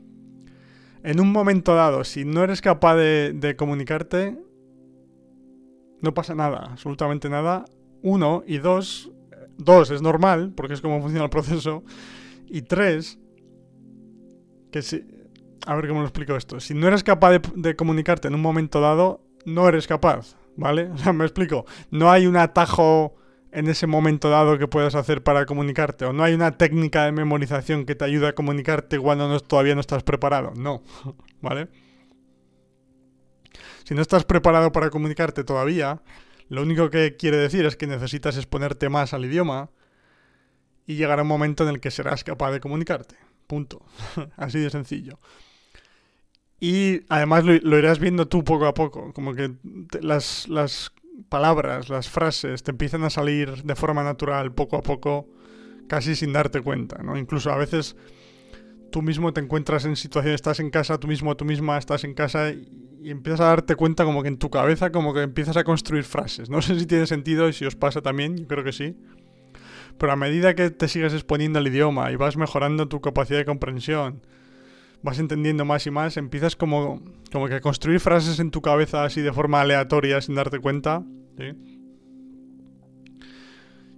en 1.02 1.21
un 1.21 1.33
momento 1.33 1.75
dado, 1.75 2.05
si 2.05 2.25
no 2.25 2.45
eres 2.45 2.61
capaz 2.61 2.97
de, 2.97 3.33
de 3.35 3.57
comunicarte, 3.57 4.38
no 6.00 6.14
pasa 6.14 6.35
nada, 6.35 6.69
absolutamente 6.71 7.28
nada. 7.28 7.64
Uno, 8.02 8.43
y 8.47 8.59
dos, 8.59 9.11
dos 9.57 9.90
es 9.90 10.02
normal, 10.02 10.52
porque 10.57 10.75
es 10.75 10.81
como 10.81 11.00
funciona 11.00 11.25
el 11.25 11.31
proceso. 11.31 11.83
Y 12.47 12.62
tres, 12.62 13.19
que 14.71 14.83
si, 14.83 15.05
a 15.67 15.75
ver 15.75 15.88
cómo 15.88 16.00
lo 16.00 16.07
explico 16.07 16.37
esto. 16.37 16.61
Si 16.61 16.75
no 16.75 16.88
eres 16.88 17.02
capaz 17.02 17.40
de, 17.55 17.76
comunicarte 17.76 18.28
en 18.28 18.35
un 18.35 18.40
momento 18.40 18.81
dado, 18.81 19.21
no 19.45 19.69
eres 19.69 19.87
capaz, 19.87 20.37
¿vale? 20.57 20.90
O 20.95 20.99
sea, 20.99 21.12
me 21.12 21.25
explico. 21.25 21.67
No 21.90 22.11
hay 22.11 22.26
un 22.26 22.37
atajo 22.37 23.17
en 23.52 23.69
ese 23.69 23.87
momento 23.87 24.31
dado 24.31 24.59
que 24.59 24.69
puedas 24.69 24.95
hacer 24.95 25.23
para 25.23 25.47
comunicarte. 25.47 26.05
O 26.05 26.12
no 26.12 26.23
hay 26.23 26.35
una 26.35 26.57
técnica 26.57 27.05
de 27.05 27.12
memorización 27.12 27.87
que 27.87 27.95
te 27.95 28.05
ayude 28.05 28.28
a 28.28 28.35
comunicarte 28.35 28.99
cuando 28.99 29.28
no, 29.28 29.40
todavía 29.40 29.75
no 29.75 29.81
estás 29.81 30.02
preparado. 30.02 30.52
No, 30.57 30.83
¿vale? 31.40 31.69
Si 33.85 33.95
no 33.95 34.02
estás 34.02 34.25
preparado 34.25 34.71
para 34.71 34.90
comunicarte 34.90 35.45
todavía, 35.45 36.02
lo 36.49 36.62
único 36.62 36.90
que 36.90 37.17
quiere 37.17 37.38
decir 37.38 37.64
es 37.64 37.76
que 37.76 37.87
necesitas 37.87 38.37
exponerte 38.37 38.88
más 38.88 39.14
al 39.14 39.25
idioma 39.25 39.71
y 40.87 40.97
llegará 40.97 41.23
un 41.23 41.28
momento 41.28 41.64
en 41.64 41.71
el 41.71 41.81
que 41.81 41.90
serás 41.90 42.25
capaz 42.25 42.52
de 42.52 42.61
comunicarte. 42.61 43.17
Punto. 43.47 43.85
Así 44.37 44.59
de 44.59 44.71
sencillo. 44.71 45.19
Y 46.61 47.02
además 47.09 47.45
lo, 47.45 47.78
irás 47.78 47.99
viendo 47.99 48.26
tú 48.26 48.43
poco 48.43 48.67
a 48.67 48.75
poco, 48.75 49.12
como 49.12 49.33
que 49.35 49.52
las, 50.00 50.49
las 50.49 50.93
palabras, 51.29 51.89
las 51.89 52.09
frases 52.09 52.63
te 52.63 52.71
empiezan 52.71 53.05
a 53.05 53.11
salir 53.11 53.63
de 53.63 53.75
forma 53.75 54.03
natural 54.03 54.53
poco 54.53 54.77
a 54.77 54.83
poco, 54.83 55.29
casi 55.89 56.15
sin 56.17 56.33
darte 56.33 56.61
cuenta, 56.61 57.03
¿no? 57.03 57.17
Incluso 57.17 57.51
a 57.51 57.57
veces 57.57 57.97
tú 58.91 59.03
mismo 59.03 59.33
te 59.33 59.41
encuentras 59.41 59.85
en 59.85 59.97
situaciones, 59.97 60.37
estás 60.37 60.61
en 60.61 60.71
casa, 60.71 60.99
tú 60.99 61.09
mismo, 61.09 61.37
tú 61.37 61.45
misma 61.45 61.79
estás 61.79 62.05
en 62.05 62.15
casa 62.15 62.51
y, 62.51 62.85
empiezas 63.05 63.41
a 63.41 63.45
darte 63.45 63.77
cuenta 63.77 64.05
como 64.05 64.23
que 64.23 64.29
en 64.29 64.39
tu 64.39 64.51
cabeza 64.51 64.91
como 64.91 65.15
que 65.15 65.23
empiezas 65.23 65.57
a 65.57 65.65
construir 65.65 66.05
frases. 66.05 66.51
No 66.51 66.61
sé 66.61 66.79
si 66.79 66.85
tiene 66.85 67.07
sentido 67.07 67.49
y 67.49 67.53
si 67.53 67.65
os 67.65 67.77
pasa 67.77 68.03
también, 68.03 68.37
yo 68.37 68.47
creo 68.49 68.65
que 68.65 68.73
sí. 68.73 68.97
Pero 69.99 70.13
a 70.13 70.17
medida 70.17 70.55
que 70.55 70.71
te 70.71 70.89
sigues 70.89 71.13
exponiendo 71.13 71.59
al 71.59 71.67
idioma 71.69 72.11
y 72.11 72.17
vas 72.17 72.37
mejorando 72.37 72.89
tu 72.89 73.01
capacidad 73.01 73.39
de 73.39 73.45
comprensión, 73.45 74.21
vas 75.02 75.19
entendiendo 75.19 75.64
más 75.64 75.87
y 75.87 75.90
más, 75.90 76.17
empiezas 76.17 76.57
como, 76.57 77.02
como 77.33 77.49
que 77.49 77.55
a 77.55 77.61
construir 77.61 78.00
frases 78.00 78.40
en 78.40 78.50
tu 78.50 78.61
cabeza 78.61 79.05
así 79.05 79.21
de 79.21 79.33
forma 79.33 79.61
aleatoria 79.61 80.21
sin 80.21 80.35
darte 80.35 80.59
cuenta. 80.59 81.05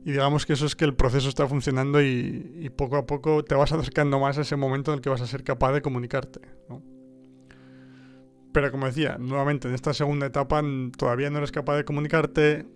Y 0.05 0.13
digamos 0.13 0.47
que 0.47 0.55
eso 0.55 0.67
es 0.67 0.77
que 0.77 0.85
el 0.85 0.95
proceso 0.95 1.29
está 1.29 1.47
funcionando 1.47 2.03
y, 2.03 2.71
poco 2.77 2.97
a 2.97 3.07
poco 3.07 3.45
te 3.45 3.55
vas 3.55 3.73
acercando 3.73 4.19
más 4.19 4.39
a 4.39 4.43
ese 4.43 4.57
momento 4.57 4.93
en 4.93 4.99
el 4.99 5.03
que 5.03 5.11
vas 5.11 5.21
a 5.21 5.27
ser 5.27 5.45
capaz 5.45 5.73
de 5.73 5.83
comunicarte. 5.83 6.41
Pero 8.53 8.73
como 8.73 8.87
decía, 8.87 9.17
nuevamente 9.19 9.69
en 9.69 9.75
esta 9.75 9.95
segunda 9.95 10.27
etapa 10.27 10.63
todavía 10.97 11.31
no 11.31 11.39
eres 11.39 11.53
capaz 11.53 11.77
de 11.77 11.85
comunicarte, 11.85 12.67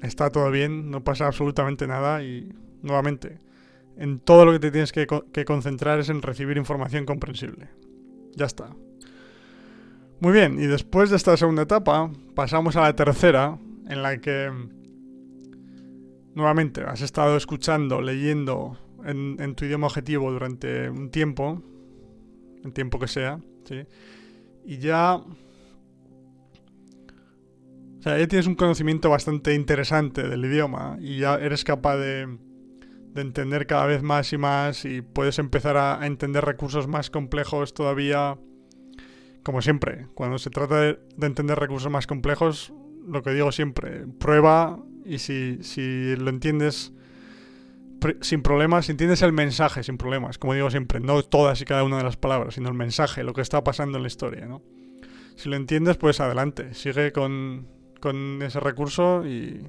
está 0.00 0.30
todo 0.30 0.50
bien, 0.50 0.90
no 0.90 1.04
pasa 1.04 1.26
absolutamente 1.26 1.86
nada 1.86 2.22
y 2.22 2.52
nuevamente 2.82 3.38
en 3.96 4.20
todo 4.20 4.44
lo 4.44 4.52
que 4.52 4.58
te 4.58 4.70
tienes 4.70 4.92
que, 4.92 5.44
concentrar 5.44 6.00
es 6.00 6.08
en 6.08 6.22
recibir 6.22 6.56
información 6.56 7.06
comprensible. 7.06 7.68
Ya 8.34 8.46
está. 8.46 8.74
Muy 10.20 10.32
bien, 10.32 10.58
y 10.58 10.66
después 10.66 11.10
de 11.10 11.16
esta 11.16 11.36
segunda 11.36 11.62
etapa, 11.62 12.10
pasamos 12.34 12.76
a 12.76 12.82
la 12.82 12.94
tercera, 12.94 13.58
en 13.88 14.02
la 14.02 14.18
que 14.18 14.50
nuevamente 16.34 16.82
has 16.82 17.02
estado 17.02 17.36
escuchando, 17.36 18.00
leyendo 18.00 18.78
en, 19.04 19.54
tu 19.54 19.64
idioma 19.64 19.88
objetivo 19.88 20.30
durante 20.30 20.88
un 20.88 21.10
tiempo, 21.10 21.62
el 22.64 22.72
tiempo 22.72 22.98
que 22.98 23.08
sea, 23.08 23.40
¿sí? 23.64 23.84
y 24.64 24.78
ya... 24.78 25.16
O 25.16 25.26
sea, 28.02 28.18
ya 28.18 28.26
tienes 28.26 28.48
un 28.48 28.56
conocimiento 28.56 29.10
bastante 29.10 29.54
interesante 29.54 30.28
del 30.28 30.44
idioma 30.44 30.96
y 31.00 31.18
ya 31.18 31.36
eres 31.36 31.62
capaz 31.62 31.98
de 31.98 32.36
de 33.14 33.22
entender 33.22 33.66
cada 33.66 33.86
vez 33.86 34.02
más 34.02 34.32
y 34.32 34.38
más 34.38 34.84
y 34.84 35.02
puedes 35.02 35.38
empezar 35.38 35.76
a, 35.76 36.06
entender 36.06 36.44
recursos 36.44 36.88
más 36.88 37.10
complejos 37.10 37.74
todavía. 37.74 38.38
Como 39.42 39.60
siempre, 39.60 40.06
cuando 40.14 40.38
se 40.38 40.50
trata 40.50 40.80
de, 40.80 40.98
entender 41.20 41.58
recursos 41.58 41.90
más 41.90 42.06
complejos, 42.06 42.72
lo 43.06 43.22
que 43.22 43.30
digo 43.30 43.52
siempre, 43.52 44.06
prueba 44.18 44.78
y 45.04 45.18
si, 45.18 45.58
si 45.62 46.14
lo 46.16 46.30
entiendes 46.30 46.92
sin 48.20 48.42
problemas, 48.42 48.86
si 48.86 48.92
entiendes 48.92 49.22
el 49.22 49.32
mensaje 49.32 49.82
sin 49.82 49.96
problemas, 49.96 50.38
como 50.38 50.54
digo 50.54 50.70
siempre, 50.70 51.00
no 51.00 51.22
todas 51.22 51.60
y 51.60 51.64
cada 51.64 51.84
una 51.84 51.98
de 51.98 52.04
las 52.04 52.16
palabras, 52.16 52.54
sino 52.54 52.68
el 52.68 52.74
mensaje, 52.74 53.22
lo 53.22 53.32
que 53.32 53.42
está 53.42 53.62
pasando 53.62 53.98
en 53.98 54.02
la 54.02 54.08
historia, 54.08 54.46
¿no? 54.46 54.62
Si 55.36 55.48
lo 55.48 55.56
entiendes, 55.56 55.96
pues 55.96 56.20
adelante, 56.20 56.74
sigue 56.74 57.12
con, 57.12 57.68
con 58.00 58.42
ese 58.42 58.60
recurso 58.60 59.26
y 59.26 59.66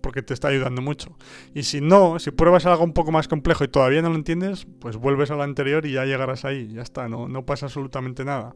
porque 0.00 0.22
te 0.22 0.34
está 0.34 0.48
ayudando 0.48 0.82
mucho. 0.82 1.16
Y 1.54 1.64
si 1.64 1.80
no, 1.80 2.18
si 2.18 2.30
pruebas 2.30 2.66
algo 2.66 2.84
un 2.84 2.92
poco 2.92 3.12
más 3.12 3.28
complejo 3.28 3.64
y 3.64 3.68
todavía 3.68 4.02
no 4.02 4.10
lo 4.10 4.16
entiendes, 4.16 4.66
pues 4.80 4.96
vuelves 4.96 5.30
a 5.30 5.36
lo 5.36 5.42
anterior 5.42 5.86
y 5.86 5.92
ya 5.92 6.04
llegarás 6.04 6.44
ahí, 6.44 6.72
ya 6.72 6.82
está, 6.82 7.08
no, 7.08 7.28
no 7.28 7.44
pasa 7.46 7.66
absolutamente 7.66 8.24
nada. 8.24 8.54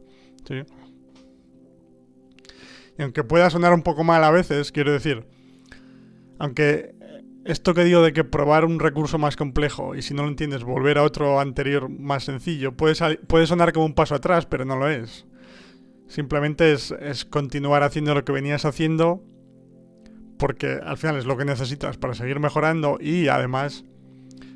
Y 2.97 3.01
aunque 3.01 3.23
pueda 3.23 3.49
sonar 3.49 3.73
un 3.73 3.81
poco 3.81 4.03
mal 4.03 4.23
a 4.23 4.31
veces, 4.31 4.71
quiero 4.71 4.91
decir, 4.91 5.25
aunque 6.39 6.95
esto 7.43 7.73
que 7.73 7.83
digo 7.83 8.01
de 8.01 8.13
que 8.13 8.23
probar 8.23 8.65
un 8.65 8.79
recurso 8.79 9.17
más 9.17 9.35
complejo 9.35 9.95
y 9.95 10.01
si 10.01 10.13
no 10.13 10.23
lo 10.23 10.29
entiendes 10.29 10.63
volver 10.63 10.97
a 10.97 11.03
otro 11.03 11.39
anterior 11.39 11.89
más 11.89 12.23
sencillo, 12.23 12.75
puede, 12.75 13.17
puede 13.27 13.47
sonar 13.47 13.73
como 13.73 13.85
un 13.85 13.93
paso 13.93 14.15
atrás, 14.15 14.45
pero 14.45 14.65
no 14.65 14.75
lo 14.75 14.89
es. 14.89 15.25
Simplemente 16.07 16.71
es, 16.71 16.91
es 16.91 17.25
continuar 17.25 17.83
haciendo 17.83 18.13
lo 18.13 18.23
que 18.23 18.31
venías 18.31 18.65
haciendo 18.65 19.23
porque 20.37 20.79
al 20.83 20.97
final 20.97 21.17
es 21.17 21.25
lo 21.25 21.37
que 21.37 21.45
necesitas 21.45 21.97
para 21.97 22.13
seguir 22.13 22.39
mejorando 22.39 22.97
y 22.99 23.27
además 23.27 23.85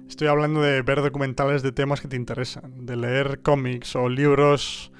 estoy 0.07 0.27
hablando 0.27 0.61
de 0.61 0.81
ver 0.81 1.01
documentales 1.01 1.61
de 1.61 1.71
temas 1.71 2.01
que 2.01 2.07
te 2.07 2.15
interesan, 2.15 2.85
de 2.85 2.95
leer 2.95 3.41
cómics 3.41 3.95
o 3.95 4.09
libros, 4.09 4.91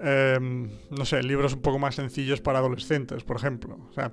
em, 0.00 0.68
no 0.90 1.04
sé, 1.04 1.22
libros 1.22 1.54
un 1.54 1.62
poco 1.62 1.78
más 1.78 1.94
sencillos 1.94 2.40
para 2.40 2.58
adolescentes, 2.58 3.24
por 3.24 3.36
ejemplo. 3.36 3.78
O 3.90 3.92
sea, 3.92 4.12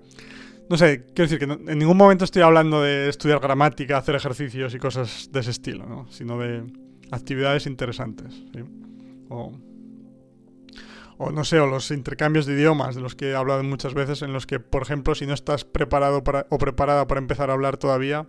no 0.70 0.77
sé, 0.77 1.06
quiero 1.15 1.29
decir 1.29 1.39
que 1.39 1.72
en 1.72 1.79
ningún 1.79 1.98
momento 1.98 2.25
estoy 2.25 2.44
hablando 2.44 2.82
de 2.84 3.10
estudiar 3.10 3.39
gramática, 3.39 3.98
hacer 3.98 4.15
ejercicios 4.15 4.74
y 4.75 4.77
cosas 4.77 5.29
de 5.32 5.39
ese 5.39 5.51
estilo, 5.51 5.88
¿no? 5.88 6.08
sino 6.12 6.38
de 6.38 6.63
actividades 7.12 7.65
interesantes. 7.65 8.34
¿sí? 8.53 8.60
O 9.29 9.51
o 11.22 11.32
no 11.32 11.44
sé, 11.44 11.60
o 11.60 11.68
los 11.68 11.92
intercambios 11.92 12.46
de 12.46 12.54
idiomas 12.54 12.96
de 12.96 13.02
los 13.02 13.14
que 13.14 13.32
he 13.32 13.36
hablado 13.36 13.62
muchas 13.62 13.94
veces, 13.94 14.22
en 14.22 14.32
los 14.32 14.48
que, 14.48 14.62
por 14.62 14.82
ejemplo, 14.82 15.14
si 15.16 15.26
no 15.26 15.34
estás 15.34 15.66
preparado 15.66 16.24
para, 16.24 16.48
o 16.50 16.58
preparada 16.58 17.08
para 17.08 17.20
empezar 17.20 17.50
a 17.50 17.54
hablar 17.54 17.76
todavía, 17.76 18.26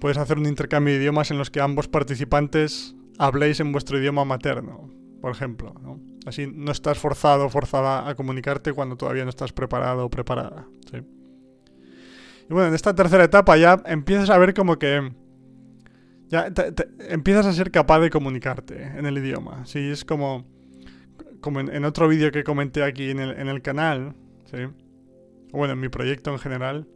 puedes 0.00 0.18
hacer 0.18 0.36
un 0.36 0.46
intercambio 0.46 0.92
de 0.92 1.00
idiomas 1.00 1.30
en 1.30 1.38
los 1.38 1.48
que 1.48 1.60
ambos 1.60 1.86
participantes 1.86 2.96
habléis 3.18 3.60
en 3.60 3.70
vuestro 3.70 4.00
idioma 4.00 4.24
materno, 4.24 4.90
por 5.20 5.30
ejemplo. 5.30 5.74
Así 6.26 6.48
no 6.52 6.72
estás 6.72 6.98
forzado 6.98 7.46
o 7.46 7.50
forzada 7.50 8.08
a 8.08 8.16
comunicarte 8.16 8.72
cuando 8.72 8.96
todavía 8.96 9.22
no 9.22 9.30
estás 9.30 9.52
preparado 9.52 10.06
o 10.06 10.10
preparada. 10.10 10.66
Y 10.92 12.52
bueno, 12.52 12.66
en 12.66 12.74
esta 12.74 12.96
tercera 12.96 13.22
etapa 13.22 13.56
ya 13.56 13.80
empiezas 13.86 14.30
a 14.30 14.38
ver 14.38 14.54
como 14.54 14.76
que... 14.76 15.12
Ya 16.28 16.52
empiezas 17.08 17.46
a 17.46 17.52
ser 17.52 17.70
capaz 17.70 18.00
de 18.00 18.10
comunicarte 18.10 18.82
en 18.82 19.06
el 19.06 19.16
idioma. 19.18 19.64
Sí, 19.66 19.78
es 19.78 20.04
como... 20.04 20.55
Como 21.46 21.60
en, 21.60 21.84
otro 21.84 22.08
vídeo 22.08 22.32
que 22.32 22.42
comenté 22.42 22.82
aquí 22.82 23.08
en 23.08 23.20
el, 23.20 23.62
canal, 23.62 24.16
¿sí? 24.50 24.66
bueno, 25.52 25.74
en 25.74 25.80
mi 25.80 25.88
proyecto 25.88 26.32
en 26.32 26.40
general, 26.40 26.88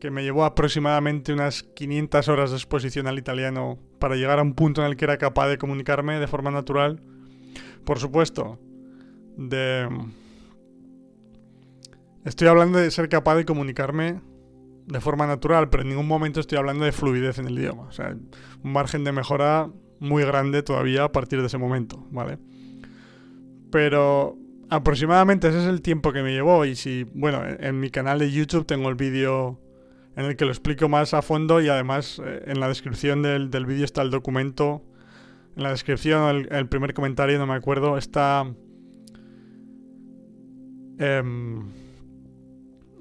que 0.00 0.10
me 0.10 0.24
llevó 0.24 0.44
aproximadamente 0.44 1.32
unas 1.32 1.62
500 1.62 2.26
horas 2.26 2.50
de 2.50 2.56
exposición 2.56 3.06
al 3.06 3.20
italiano 3.20 3.78
para 4.00 4.16
llegar 4.16 4.40
a 4.40 4.42
un 4.42 4.54
punto 4.54 4.80
en 4.80 4.88
el 4.88 4.96
que 4.96 5.04
era 5.04 5.16
capaz 5.16 5.46
de 5.46 5.58
comunicarme 5.58 6.18
de 6.18 6.26
forma 6.26 6.50
natural. 6.50 7.04
Por 7.84 8.00
supuesto, 8.00 8.58
de... 9.36 9.88
Estoy 12.24 12.48
hablando 12.48 12.80
de 12.80 12.90
ser 12.90 13.08
capaz 13.08 13.36
de 13.36 13.44
comunicarme 13.44 14.22
de 14.88 15.00
forma 15.00 15.28
natural, 15.28 15.70
pero 15.70 15.84
en 15.84 15.90
ningún 15.90 16.08
momento 16.08 16.40
estoy 16.40 16.58
hablando 16.58 16.84
de 16.84 16.90
fluidez 16.90 17.38
en 17.38 17.46
el 17.46 17.56
idioma. 17.56 17.84
O 17.84 17.92
sea, 17.92 18.08
un 18.64 18.72
margen 18.72 19.04
de 19.04 19.12
mejora 19.12 19.70
muy 20.00 20.24
grande 20.24 20.64
todavía 20.64 21.04
a 21.04 21.12
partir 21.12 21.40
de 21.40 21.46
ese 21.46 21.58
momento, 21.58 22.04
¿vale? 22.10 22.40
Pero 23.72 24.38
aproximadamente 24.70 25.48
ese 25.48 25.58
es 25.58 25.66
el 25.66 25.82
tiempo 25.82 26.12
que 26.12 26.22
me 26.22 26.32
llevó 26.32 26.64
y 26.64 26.76
si, 26.76 27.04
bueno, 27.14 27.42
en 27.44 27.80
mi 27.80 27.90
canal 27.90 28.20
de 28.20 28.30
YouTube 28.30 28.64
tengo 28.66 28.88
el 28.88 28.94
vídeo 28.94 29.58
en 30.14 30.26
el 30.26 30.36
que 30.36 30.44
lo 30.44 30.50
explico 30.50 30.88
más 30.88 31.14
a 31.14 31.22
fondo 31.22 31.60
y 31.60 31.68
además 31.68 32.20
eh, 32.24 32.44
en 32.46 32.60
la 32.60 32.68
descripción 32.68 33.22
del, 33.22 33.48
vídeo 33.66 33.84
está 33.84 34.02
el 34.02 34.10
documento. 34.10 34.84
En 35.56 35.64
la 35.64 35.70
descripción, 35.70 36.46
el, 36.50 36.68
primer 36.68 36.94
comentario, 36.94 37.38
no 37.38 37.46
me 37.46 37.54
acuerdo, 37.54 37.98
está... 37.98 38.50
Em, 40.98 41.70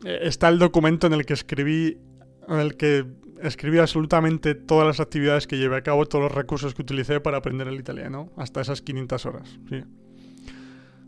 está 0.04 0.50
el 0.50 0.58
documento 0.58 1.08
en 1.08 1.14
el 1.14 1.26
que 1.26 1.34
escribí, 1.34 1.98
en 2.48 2.60
el 2.60 2.76
que 2.76 3.06
escribí 3.42 3.78
absolutamente 3.78 4.56
todas 4.56 4.88
las 4.88 5.00
actividades 5.00 5.48
que 5.48 5.58
llevé 5.58 5.78
a 5.78 5.84
cabo, 5.84 6.06
todos 6.06 6.24
los 6.24 6.32
recursos 6.34 6.74
que 6.74 6.82
utilicé 6.82 7.20
para 7.20 7.38
aprender 7.38 7.68
el 7.68 7.76
italiano, 7.76 8.32
hasta 8.38 8.62
esas 8.62 8.82
500 8.82 9.26
horas. 9.26 9.60
¿sí? 9.70 9.84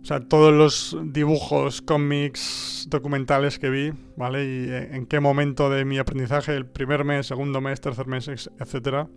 O 0.03 0.05
sea, 0.05 0.19
todos 0.19 0.53
los 0.53 0.97
dibujos, 1.13 1.81
cómics, 1.81 2.87
documentales 2.89 3.57
que 3.57 3.69
vi, 3.69 3.93
¿vale? 4.17 4.43
Y 4.43 4.69
en 4.69 5.05
qué 5.05 5.21
momento 5.21 5.69
de 5.69 5.85
mi 5.85 5.97
aprendizaje, 5.97 6.53
el 6.53 6.65
primer 6.65 7.05
mes, 7.05 7.25
segundo 7.25 7.61
mes, 7.61 7.79
tercer 7.79 8.07
mes, 8.07 8.27
etcétera. 8.27 9.07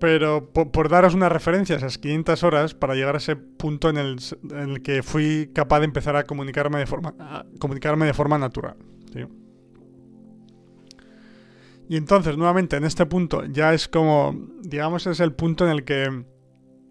Pero 0.00 0.50
por, 0.50 0.88
daros 0.88 1.12
una 1.12 1.28
referencia, 1.28 1.76
esas 1.76 1.98
500 1.98 2.42
horas 2.42 2.74
para 2.74 2.94
llegar 2.94 3.14
a 3.14 3.18
ese 3.18 3.36
punto 3.36 3.90
en 3.90 3.98
el, 3.98 4.82
que 4.82 5.02
fui 5.02 5.50
capaz 5.54 5.80
de 5.80 5.84
empezar 5.84 6.16
a 6.16 6.24
comunicarme 6.24 6.78
de 6.78 6.86
forma, 6.86 7.14
comunicarme 7.58 8.06
de 8.06 8.14
forma 8.14 8.38
natural. 8.38 8.76
Y 11.90 11.96
entonces, 11.98 12.38
nuevamente, 12.38 12.78
en 12.78 12.84
este 12.84 13.04
punto 13.04 13.44
ya 13.44 13.74
es 13.74 13.86
como, 13.86 14.34
digamos, 14.62 15.06
es 15.06 15.20
el 15.20 15.34
punto 15.34 15.66
en 15.66 15.72
el 15.72 15.84
que 15.84 16.24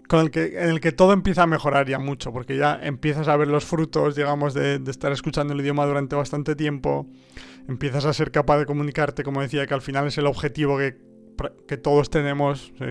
con 0.10 0.22
el 0.22 0.32
que, 0.32 0.60
en 0.60 0.70
el 0.70 0.82
que 0.82 0.92
todo 0.92 1.14
empieza 1.14 1.44
a 1.44 1.48
mejorar 1.48 1.88
ya 1.88 2.00
mucho, 2.00 2.34
porque 2.34 2.58
ya 2.58 2.80
empiezas 2.82 3.28
a 3.28 3.38
ver 3.38 3.48
los 3.48 3.64
frutos, 3.64 4.16
digamos, 4.16 4.56
de, 4.56 4.82
estar 4.88 5.12
escuchando 5.12 5.54
el 5.54 5.62
idioma 5.62 5.86
durante 5.86 6.16
bastante 6.16 6.56
tiempo, 6.56 7.08
empiezas 7.68 8.06
a 8.06 8.14
ser 8.14 8.32
capaz 8.32 8.58
de 8.58 8.66
comunicarte, 8.66 9.24
como 9.24 9.40
decía, 9.40 9.68
que 9.68 9.76
al 9.76 9.84
final 9.84 10.08
es 10.08 10.18
el 10.18 10.26
objetivo 10.26 10.80
que, 10.80 10.98
que 11.68 11.78
todos 11.78 12.10
tenemos, 12.10 12.74
¿sí? 12.80 12.86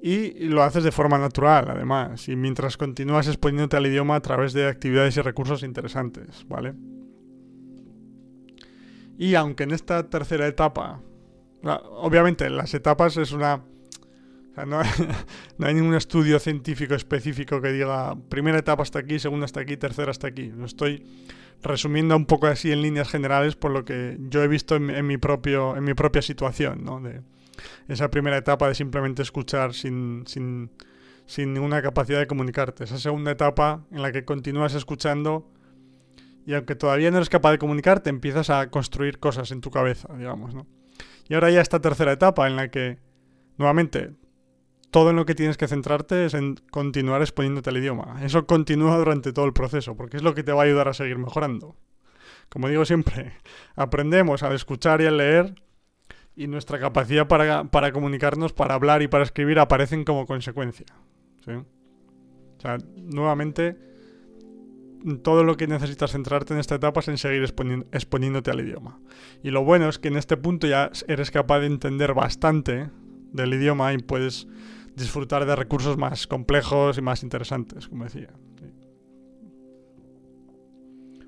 Y 0.00 0.48
lo 0.48 0.62
haces 0.62 0.82
de 0.82 0.92
forma 0.92 1.18
natural, 1.18 1.72
además, 1.72 2.26
y 2.30 2.34
mientras 2.34 2.78
continúas 2.78 3.28
exponiéndote 3.28 3.76
al 3.76 3.86
idioma 3.86 4.16
a 4.16 4.22
través 4.22 4.54
de 4.54 4.66
actividades 4.66 5.14
y 5.18 5.20
recursos 5.20 5.62
interesantes, 5.62 6.46
¿vale? 6.48 6.72
Y 9.18 9.34
aunque 9.34 9.64
en 9.64 9.72
esta 9.72 10.08
tercera 10.08 10.46
etapa, 10.46 11.02
obviamente 11.62 12.48
las 12.48 12.72
etapas 12.72 13.18
es 13.18 13.32
una 13.32 13.62
no, 14.66 14.80
hay 15.66 15.74
ningún 15.74 15.94
estudio 15.94 16.38
científico 16.38 16.94
específico 16.94 17.60
que 17.60 17.72
diga 17.72 18.16
primera 18.28 18.58
etapa 18.58 18.82
hasta 18.82 18.98
aquí, 19.00 19.18
segunda 19.18 19.44
hasta 19.44 19.60
aquí, 19.60 19.76
tercera 19.76 20.10
hasta 20.10 20.28
aquí. 20.28 20.50
Lo 20.50 20.66
estoy 20.66 21.04
resumiendo 21.62 22.16
un 22.16 22.26
poco 22.26 22.46
así 22.46 22.70
en 22.72 22.82
líneas 22.82 23.08
generales 23.08 23.56
por 23.56 23.70
lo 23.70 23.84
que 23.84 24.16
yo 24.18 24.42
he 24.42 24.48
visto 24.48 24.76
en, 24.76 25.06
mi, 25.06 25.16
propio, 25.16 25.76
en 25.76 25.84
mi 25.84 25.94
propia 25.94 26.22
situación, 26.22 26.84
¿no? 26.84 27.00
De 27.00 27.22
esa 27.88 28.10
primera 28.10 28.36
etapa 28.36 28.68
de 28.68 28.74
simplemente 28.74 29.22
escuchar 29.22 29.74
sin, 29.74 30.24
sin, 30.26 30.70
sin 31.26 31.52
ninguna 31.52 31.82
capacidad 31.82 32.20
de 32.20 32.26
comunicarte. 32.26 32.84
Esa 32.84 32.98
segunda 32.98 33.32
etapa 33.32 33.84
en 33.90 34.02
la 34.02 34.12
que 34.12 34.24
continúas 34.24 34.74
escuchando 34.74 35.50
y 36.48 36.54
aunque 36.54 36.74
todavía 36.74 37.10
no 37.10 37.18
eres 37.18 37.28
capaz 37.28 37.50
de 37.50 37.58
comunicarte, 37.58 38.08
empiezas 38.08 38.48
a 38.48 38.70
construir 38.70 39.18
cosas 39.18 39.50
en 39.50 39.60
tu 39.60 39.70
cabeza, 39.70 40.08
digamos, 40.16 40.54
¿no? 40.54 40.66
Y 41.28 41.34
ahora 41.34 41.50
ya 41.50 41.60
esta 41.60 41.80
tercera 41.80 42.12
etapa 42.12 42.46
en 42.46 42.56
la 42.56 42.70
que, 42.70 42.98
nuevamente, 43.58 44.12
todo 44.90 45.10
en 45.10 45.16
lo 45.16 45.26
que 45.26 45.34
tienes 45.34 45.56
que 45.56 45.68
centrarte 45.68 46.24
es 46.24 46.34
en 46.34 46.56
continuar 46.70 47.20
exponiéndote 47.20 47.70
al 47.70 47.76
idioma. 47.76 48.20
Eso 48.22 48.46
continúa 48.46 48.96
durante 48.96 49.32
todo 49.32 49.44
el 49.44 49.52
proceso, 49.52 49.96
porque 49.96 50.16
es 50.16 50.22
lo 50.22 50.34
que 50.34 50.42
te 50.42 50.52
va 50.52 50.62
a 50.62 50.66
ayudar 50.66 50.88
a 50.88 50.94
seguir 50.94 51.18
mejorando. 51.18 51.76
Como 52.48 52.68
digo 52.68 52.84
siempre, 52.84 53.32
aprendemos 53.76 54.42
al 54.42 54.54
escuchar 54.54 55.00
y 55.00 55.06
al 55.06 55.18
leer 55.18 55.54
y 56.34 56.46
nuestra 56.46 56.78
capacidad 56.78 57.26
para, 57.26 57.92
comunicarnos, 57.92 58.52
para 58.52 58.74
hablar 58.74 59.02
y 59.02 59.08
para 59.08 59.24
escribir 59.24 59.58
aparecen 59.58 60.04
como 60.04 60.24
consecuencia. 60.24 60.86
O 61.42 62.60
sea, 62.60 62.78
nuevamente, 62.96 63.76
todo 65.22 65.44
lo 65.44 65.56
que 65.56 65.66
necesitas 65.66 66.12
centrarte 66.12 66.54
en 66.54 66.60
esta 66.60 66.76
etapa 66.76 67.00
es 67.00 67.08
en 67.08 67.18
seguir 67.18 67.42
exponiéndote 67.42 68.50
al 68.50 68.60
idioma. 68.60 69.00
Y 69.42 69.50
lo 69.50 69.64
bueno 69.64 69.88
es 69.88 69.98
que 69.98 70.08
en 70.08 70.16
este 70.16 70.36
punto 70.36 70.66
ya 70.66 70.90
eres 71.08 71.30
capaz 71.30 71.60
de 71.60 71.66
entender 71.66 72.14
bastante 72.14 72.90
del 73.32 73.54
idioma 73.54 73.92
y 73.92 73.98
puedes 73.98 74.46
disfrutar 74.98 75.46
de 75.46 75.56
recursos 75.56 75.96
más 75.96 76.26
complejos 76.26 76.98
y 76.98 77.02
más 77.02 77.22
interesantes, 77.22 77.88
como 77.88 78.04
decía. 78.04 78.30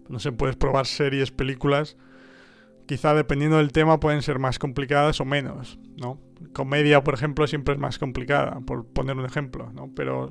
No 0.09 0.19
sé, 0.19 0.33
puedes 0.33 0.57
probar 0.57 0.87
series, 0.87 1.31
películas. 1.31 1.97
Quizá 2.87 3.15
dependiendo 3.15 3.59
del 3.59 3.71
tema 3.71 4.01
pueden 4.01 4.23
ser 4.23 4.41
más 4.41 4.59
complicadas 4.59 5.21
o 5.21 5.25
menos, 5.25 5.79
¿no? 5.97 6.21
Comedia, 6.53 7.05
por 7.05 7.15
ejemplo, 7.15 7.47
siempre 7.47 7.75
es 7.75 7.81
más 7.81 7.99
complicada, 7.99 8.61
por 8.61 8.85
poner 8.87 9.17
un 9.17 9.25
ejemplo, 9.25 9.71
¿no? 9.73 9.93
Pero 9.95 10.31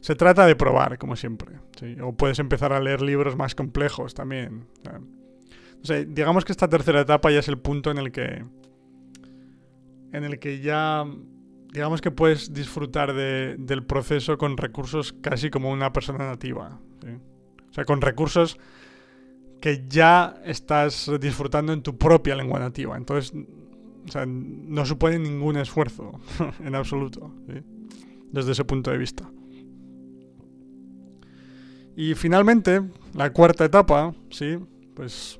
se 0.00 0.16
trata 0.16 0.46
de 0.46 0.56
probar, 0.56 0.98
como 0.98 1.14
siempre. 1.14 1.60
O 2.02 2.16
puedes 2.16 2.40
empezar 2.40 2.72
a 2.72 2.80
leer 2.80 3.02
libros 3.02 3.36
más 3.36 3.54
complejos 3.54 4.14
también. 4.14 4.66
digamos 6.08 6.44
que 6.44 6.52
esta 6.52 6.68
tercera 6.68 7.00
etapa 7.00 7.30
ya 7.30 7.38
es 7.38 7.48
el 7.48 7.58
punto 7.58 7.90
en 7.92 7.98
el 7.98 8.10
que 8.10 8.44
en 10.10 10.24
el 10.24 10.38
que 10.38 10.60
ya 10.60 11.04
digamos 11.72 12.00
que 12.00 12.10
puedes 12.10 12.52
disfrutar 12.52 13.14
del 13.14 13.84
proceso 13.84 14.38
con 14.38 14.56
recursos 14.56 15.12
casi 15.12 15.50
como 15.50 15.70
una 15.70 15.92
persona 15.92 16.26
nativa. 16.26 16.80
O 17.70 17.72
sea, 17.72 17.84
con 17.84 18.00
recursos 18.00 18.58
que 19.60 19.84
ya 19.88 20.40
estás 20.44 21.10
disfrutando 21.20 21.72
en 21.72 21.82
tu 21.82 21.96
propia 21.98 22.34
lengua 22.34 22.58
nativa. 22.58 22.96
Entonces, 22.96 23.32
o 24.06 24.10
sea, 24.10 24.24
no 24.26 24.86
supone 24.86 25.18
ningún 25.18 25.56
esfuerzo 25.56 26.20
en 26.64 26.74
absoluto, 26.74 27.34
desde 28.32 28.52
ese 28.52 28.64
punto 28.64 28.90
de 28.90 28.98
vista. 28.98 29.30
Y 31.96 32.14
finalmente, 32.14 32.82
la 33.14 33.32
cuarta 33.32 33.64
etapa, 33.64 34.14
sí, 34.30 34.56
pues 34.94 35.37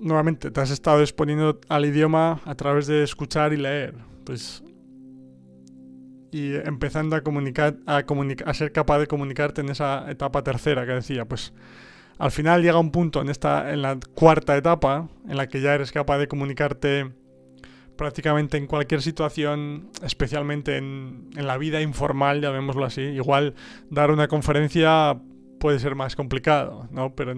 nuevamente, 0.00 0.50
te 0.50 0.60
has 0.60 0.70
estado 0.70 1.00
exponiendo 1.00 1.60
al 1.68 1.84
idioma 1.84 2.40
a 2.44 2.54
través 2.54 2.86
de 2.86 3.02
escuchar 3.02 3.52
y 3.52 3.56
leer. 3.56 3.94
Pues. 4.24 4.62
Y 6.32 6.54
empezando 6.54 7.16
a 7.16 7.22
comunicar, 7.22 7.76
a, 7.86 8.54
ser 8.54 8.72
capaz 8.72 8.98
de 9.00 9.06
comunicarte 9.06 9.60
en 9.62 9.68
esa 9.70 10.08
etapa 10.10 10.44
tercera 10.44 10.86
que 10.86 10.92
decía, 10.92 11.24
pues 11.24 11.52
al 12.18 12.30
final 12.30 12.62
llega 12.62 12.78
un 12.78 12.92
punto 12.92 13.20
en 13.20 13.30
esta, 13.30 13.72
en 13.72 13.82
la 13.82 13.98
cuarta 14.14 14.56
etapa, 14.56 15.08
en 15.28 15.36
la 15.36 15.48
que 15.48 15.60
ya 15.60 15.74
eres 15.74 15.90
capaz 15.90 16.18
de 16.18 16.28
comunicarte 16.28 17.10
prácticamente 17.96 18.58
en 18.58 18.66
cualquier 18.66 19.02
situación, 19.02 19.90
especialmente 20.04 20.76
en, 20.76 21.30
en 21.34 21.46
la 21.46 21.58
vida 21.58 21.80
informal, 21.80 22.40
llamémoslo 22.40 22.84
así. 22.84 23.00
Igual 23.00 23.54
dar 23.90 24.12
una 24.12 24.28
conferencia 24.28 25.20
puede 25.58 25.80
ser 25.80 25.96
más 25.96 26.14
complicado, 26.14 26.88
¿no? 26.92 27.14
Pero 27.14 27.34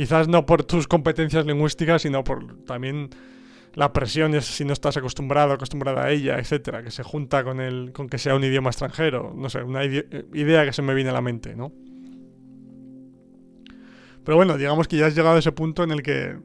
Quizás 0.00 0.28
no 0.28 0.46
por 0.46 0.64
tus 0.64 0.88
competencias 0.88 1.44
lingüísticas, 1.44 2.00
sino 2.00 2.24
por 2.24 2.64
también 2.64 3.10
la 3.74 3.92
presión 3.92 4.34
es 4.34 4.46
si 4.46 4.64
no 4.64 4.72
estás 4.72 4.96
acostumbrado, 4.96 5.52
acostumbrada 5.52 6.04
a 6.06 6.10
ella, 6.10 6.38
etcétera, 6.38 6.82
que 6.82 6.90
se 6.90 7.02
junta 7.02 7.44
con 7.44 7.60
el 7.60 7.92
con 7.92 8.08
que 8.08 8.16
sea 8.16 8.34
un 8.34 8.42
idioma 8.42 8.70
extranjero, 8.70 9.34
no 9.36 9.50
sé, 9.50 9.62
una 9.62 9.84
idea 9.84 10.64
que 10.64 10.72
se 10.72 10.80
me 10.80 10.94
viene 10.94 11.10
a 11.10 11.12
la 11.12 11.20
mente, 11.20 11.54
¿no? 11.54 11.70
Pero 14.24 14.36
bueno, 14.36 14.56
digamos 14.56 14.88
que 14.88 14.96
ya 14.96 15.04
has 15.04 15.14
llegado 15.14 15.36
a 15.36 15.38
ese 15.40 15.52
punto 15.52 15.82
en 15.84 15.90
el 15.90 16.02
que 16.02 16.38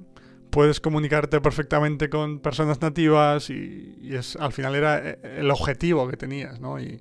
puedes 0.50 0.82
comunicarte 0.82 1.40
perfectamente 1.40 2.10
con 2.10 2.42
personas 2.42 2.82
nativas 2.82 3.50
y, 3.50 3.96
es 4.04 4.36
al 4.36 4.52
final 4.52 4.76
era 4.76 4.98
eh, 4.98 5.20
el 5.38 5.50
objetivo 5.50 6.10
que 6.10 6.18
tenías, 6.18 6.60
¿no? 6.60 6.78
y 6.78 7.00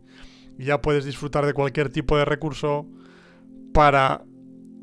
ya 0.56 0.80
puedes 0.80 1.04
disfrutar 1.04 1.46
de 1.46 1.52
cualquier 1.52 1.88
tipo 1.90 2.16
de 2.16 2.24
recurso 2.24 2.86
para 3.72 4.22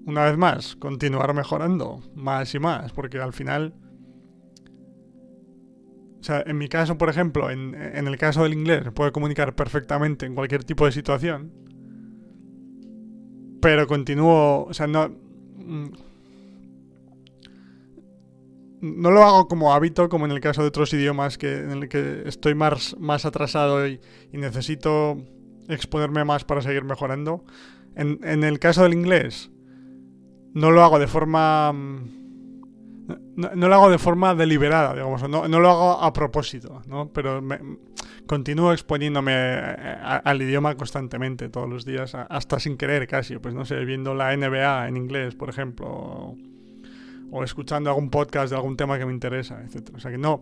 una 0.05 0.25
vez 0.25 0.37
más, 0.37 0.75
continuar 0.75 1.33
mejorando 1.33 2.01
más 2.15 2.53
y 2.55 2.59
más, 2.59 2.91
porque 2.91 3.19
al 3.19 3.33
final... 3.33 3.73
O 6.19 6.23
sea, 6.23 6.43
en 6.45 6.57
mi 6.57 6.67
caso, 6.67 6.99
por 6.99 7.09
ejemplo, 7.09 7.49
en, 7.49 7.73
en 7.73 8.07
el 8.07 8.17
caso 8.17 8.43
del 8.43 8.53
inglés, 8.53 8.83
puedo 8.93 9.11
comunicar 9.11 9.55
perfectamente 9.55 10.27
en 10.27 10.35
cualquier 10.35 10.63
tipo 10.63 10.85
de 10.85 10.91
situación. 10.91 11.51
Pero 13.61 13.87
continúo, 13.87 14.65
o 14.65 14.73
sea, 14.73 14.87
no... 14.87 15.09
Mm, 15.09 15.89
no 18.81 19.11
lo 19.11 19.23
hago 19.23 19.47
como 19.47 19.73
hábito, 19.73 20.09
como 20.09 20.25
en 20.25 20.31
el 20.31 20.41
caso 20.41 20.61
de 20.61 20.67
otros 20.67 20.93
idiomas 20.93 21.37
que, 21.37 21.59
en 21.59 21.71
el 21.71 21.89
que 21.89 22.23
estoy 22.25 22.55
más, 22.55 22.95
más 22.99 23.25
atrasado 23.25 23.87
y, 23.87 24.01
necesito 24.31 25.17
exponerme 25.69 26.25
más 26.25 26.43
para 26.43 26.61
seguir 26.61 26.83
mejorando. 26.83 27.45
En, 27.95 28.19
en, 28.23 28.43
el 28.43 28.57
caso 28.59 28.83
del 28.83 28.93
inglés, 28.93 29.50
no 30.53 30.71
lo 30.71 30.83
hago 30.83 30.99
de 30.99 31.07
forma... 31.07 31.73
No, 33.35 33.67
lo 33.67 33.75
hago 33.75 33.89
de 33.89 33.97
forma 33.97 34.35
deliberada, 34.35 34.93
digamos, 34.93 35.27
no, 35.27 35.47
no, 35.47 35.59
lo 35.59 35.69
hago 35.69 35.91
a 36.01 36.13
propósito, 36.13 36.81
¿no? 36.87 37.11
Pero 37.11 37.41
me, 37.41 37.59
continúo 38.25 38.71
exponiéndome 38.71 39.33
al 39.33 40.41
idioma 40.41 40.75
constantemente, 40.75 41.49
todos 41.49 41.67
los 41.67 41.83
días, 41.83 42.15
hasta 42.15 42.59
sin 42.59 42.77
querer 42.77 43.07
casi, 43.07 43.37
pues 43.39 43.53
no 43.53 43.65
sé, 43.65 43.83
viendo 43.83 44.13
la 44.13 44.35
NBA 44.35 44.87
en 44.87 44.95
inglés, 44.95 45.35
por 45.35 45.49
ejemplo, 45.49 46.37
o 47.31 47.43
escuchando 47.43 47.89
algún 47.89 48.09
podcast 48.09 48.51
de 48.51 48.55
algún 48.55 48.77
tema 48.77 48.97
que 48.97 49.05
me 49.05 49.13
interesa, 49.13 49.61
etc. 49.63 49.89
O 49.95 49.99
sea 49.99 50.11
que 50.11 50.17
no, 50.17 50.41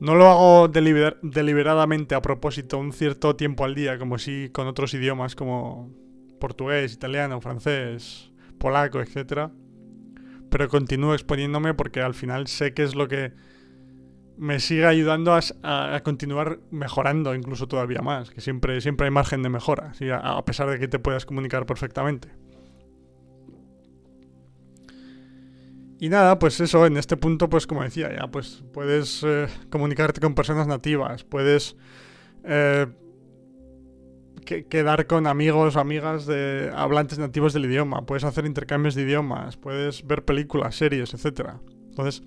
no 0.00 0.14
lo 0.14 0.28
hago 0.28 0.68
deliberadamente 0.68 2.14
a 2.14 2.22
propósito 2.22 2.78
un 2.78 2.92
cierto 2.92 3.36
tiempo 3.36 3.64
al 3.64 3.74
día, 3.74 3.98
como 3.98 4.18
si 4.18 4.48
con 4.50 4.66
otros 4.66 4.92
idiomas 4.94 5.34
como 5.34 5.90
portugués, 6.38 6.92
italiano, 6.92 7.40
francés, 7.40 8.30
polaco, 8.58 9.00
etc. 9.00 9.50
Pero 10.50 10.68
continúo 10.68 11.14
exponiéndome 11.14 11.74
porque 11.74 12.00
al 12.00 12.14
final 12.14 12.46
sé 12.46 12.74
que 12.74 12.82
es 12.82 12.94
lo 12.94 13.08
que 13.08 13.32
me 14.38 14.60
sigue 14.60 14.86
ayudando 14.86 15.36
a, 15.62 16.00
continuar 16.04 16.60
mejorando 16.70 17.34
incluso 17.34 17.66
todavía 17.66 18.02
más, 18.02 18.30
que 18.30 18.40
siempre, 18.40 18.80
siempre 18.80 19.06
hay 19.06 19.10
margen 19.10 19.42
de 19.42 19.48
mejora, 19.48 19.92
a 20.22 20.44
pesar 20.44 20.70
de 20.70 20.78
que 20.78 20.86
te 20.86 21.00
puedas 21.00 21.26
comunicar 21.26 21.66
perfectamente. 21.66 22.28
Y 26.00 26.08
nada, 26.08 26.38
pues 26.38 26.60
eso, 26.60 26.86
en 26.86 26.96
este 26.96 27.16
punto, 27.16 27.50
pues 27.50 27.66
como 27.66 27.82
decía, 27.82 28.14
ya 28.14 28.28
pues 28.28 28.62
puedes 28.72 29.24
eh, 29.24 29.48
comunicarte 29.68 30.20
con 30.20 30.36
personas 30.36 30.68
nativas, 30.68 31.24
puedes 31.24 31.76
eh, 32.44 32.86
quedar 34.68 35.06
con 35.06 35.26
amigos 35.26 35.76
o 35.76 35.80
amigas 35.80 36.26
de 36.26 36.70
hablantes 36.74 37.18
nativos 37.18 37.52
del 37.52 37.66
idioma, 37.66 38.06
puedes 38.06 38.24
hacer 38.24 38.46
intercambios 38.46 38.94
de 38.94 39.02
idiomas, 39.02 39.56
puedes 39.56 40.06
ver 40.06 40.24
películas, 40.24 40.74
series, 40.74 41.14
etc. 41.14 41.50
Entonces, 41.90 42.22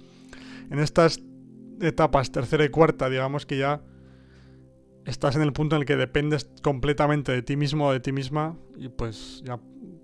en 0.70 0.80
estas 0.80 1.22
etapas, 1.82 2.32
tercera 2.32 2.64
y 2.64 2.70
cuarta, 2.70 3.10
digamos 3.10 3.46
que 3.46 3.58
ya 3.58 3.82
estás 5.06 5.36
en 5.36 5.42
el 5.42 5.54
punto 5.54 5.76
en 5.76 5.82
el 5.82 5.86
que 5.86 5.98
dependes 5.98 6.50
completamente 6.62 7.32
de 7.32 7.42
ti 7.42 7.56
mismo 7.56 7.88
o 7.88 7.92
de 7.92 8.00
ti 8.00 8.12
misma 8.12 8.56
y 8.78 8.90
pues 8.90 9.42
ya 9.46 9.60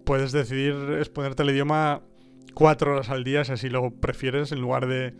puedes 0.06 0.32
decidir 0.32 0.74
exponerte 0.98 1.44
al 1.44 1.52
idioma 1.52 2.02
cuatro 2.54 2.94
horas 2.94 3.10
al 3.10 3.24
día, 3.24 3.46
si 3.46 3.52
así 3.52 3.70
lo 3.70 3.92
prefieres, 3.92 4.52
en 4.52 4.62
lugar 4.62 4.88
de 4.88 5.14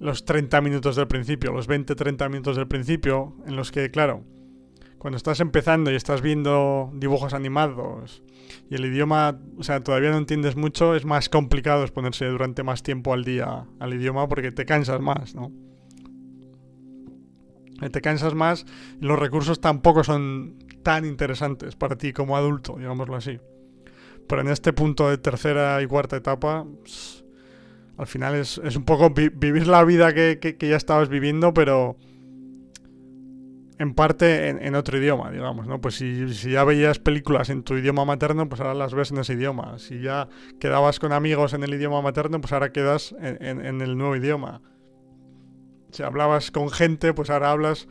los 0.00 0.24
30 0.24 0.60
minutos 0.60 0.96
del 0.96 1.06
principio, 1.06 1.52
los 1.52 1.68
20-30 1.68 2.30
minutos 2.30 2.56
del 2.56 2.66
principio, 2.66 3.36
en 3.46 3.56
los 3.56 3.70
que, 3.70 3.90
claro, 3.90 4.24
cuando 5.04 5.18
estás 5.18 5.40
empezando 5.40 5.92
y 5.92 5.96
estás 5.96 6.22
viendo 6.22 6.90
dibujos 6.94 7.34
animados 7.34 8.22
y 8.70 8.74
el 8.74 8.86
idioma, 8.86 9.38
o 9.58 9.62
sea, 9.62 9.84
todavía 9.84 10.10
no 10.10 10.16
entiendes 10.16 10.56
mucho, 10.56 10.94
es 10.94 11.04
más 11.04 11.28
complicado 11.28 11.82
exponerse 11.82 12.24
durante 12.24 12.62
más 12.62 12.82
tiempo 12.82 13.12
al 13.12 13.22
día 13.22 13.66
al 13.80 13.92
idioma 13.92 14.30
porque 14.30 14.50
te 14.50 14.64
cansas 14.64 15.02
más, 15.02 15.34
¿no? 15.34 15.52
Eh, 17.82 17.90
te 17.90 18.00
cansas 18.00 18.32
más 18.32 18.64
y 18.98 19.04
los 19.04 19.18
recursos 19.18 19.60
tampoco 19.60 20.04
son 20.04 20.56
tan 20.82 21.04
interesantes 21.04 21.76
para 21.76 21.96
ti 21.98 22.14
como 22.14 22.38
adulto, 22.38 22.76
digámoslo 22.78 23.14
así. 23.14 23.38
Pero 24.26 24.40
en 24.40 24.48
este 24.48 24.72
punto 24.72 25.10
de 25.10 25.18
tercera 25.18 25.82
y 25.82 25.86
cuarta 25.86 26.16
etapa, 26.16 26.64
al 27.98 28.06
final 28.06 28.36
es, 28.36 28.56
un 28.56 28.86
poco 28.86 29.10
vivir 29.10 29.66
la 29.66 29.84
vida 29.84 30.14
que, 30.14 30.56
ya 30.58 30.76
estabas 30.76 31.10
viviendo, 31.10 31.52
pero 31.52 31.98
en 33.78 33.94
parte 33.94 34.48
en, 34.48 34.74
otro 34.76 34.98
idioma, 34.98 35.30
digamos, 35.30 35.66
¿no? 35.66 35.80
Pues 35.80 35.96
si, 35.96 36.26
ya 36.26 36.62
veías 36.64 36.98
películas 36.98 37.50
en 37.50 37.64
tu 37.64 37.74
idioma 37.74 38.04
materno, 38.04 38.48
pues 38.48 38.60
ahora 38.60 38.74
las 38.74 38.94
ves 38.94 39.10
en 39.10 39.18
ese 39.18 39.34
idioma. 39.34 39.78
Si 39.78 40.00
ya 40.00 40.28
quedabas 40.60 41.00
con 41.00 41.12
amigos 41.12 41.54
en 41.54 41.64
el 41.64 41.74
idioma 41.74 42.00
materno, 42.00 42.40
pues 42.40 42.52
ahora 42.52 42.70
quedas 42.70 43.14
en, 43.20 43.80
el 43.80 43.98
nuevo 43.98 44.14
idioma. 44.14 44.62
Si 45.90 46.02
hablabas 46.02 46.50
con 46.50 46.70
gente, 46.70 47.14
pues 47.14 47.30
ahora 47.30 47.50
hablas 47.50 47.88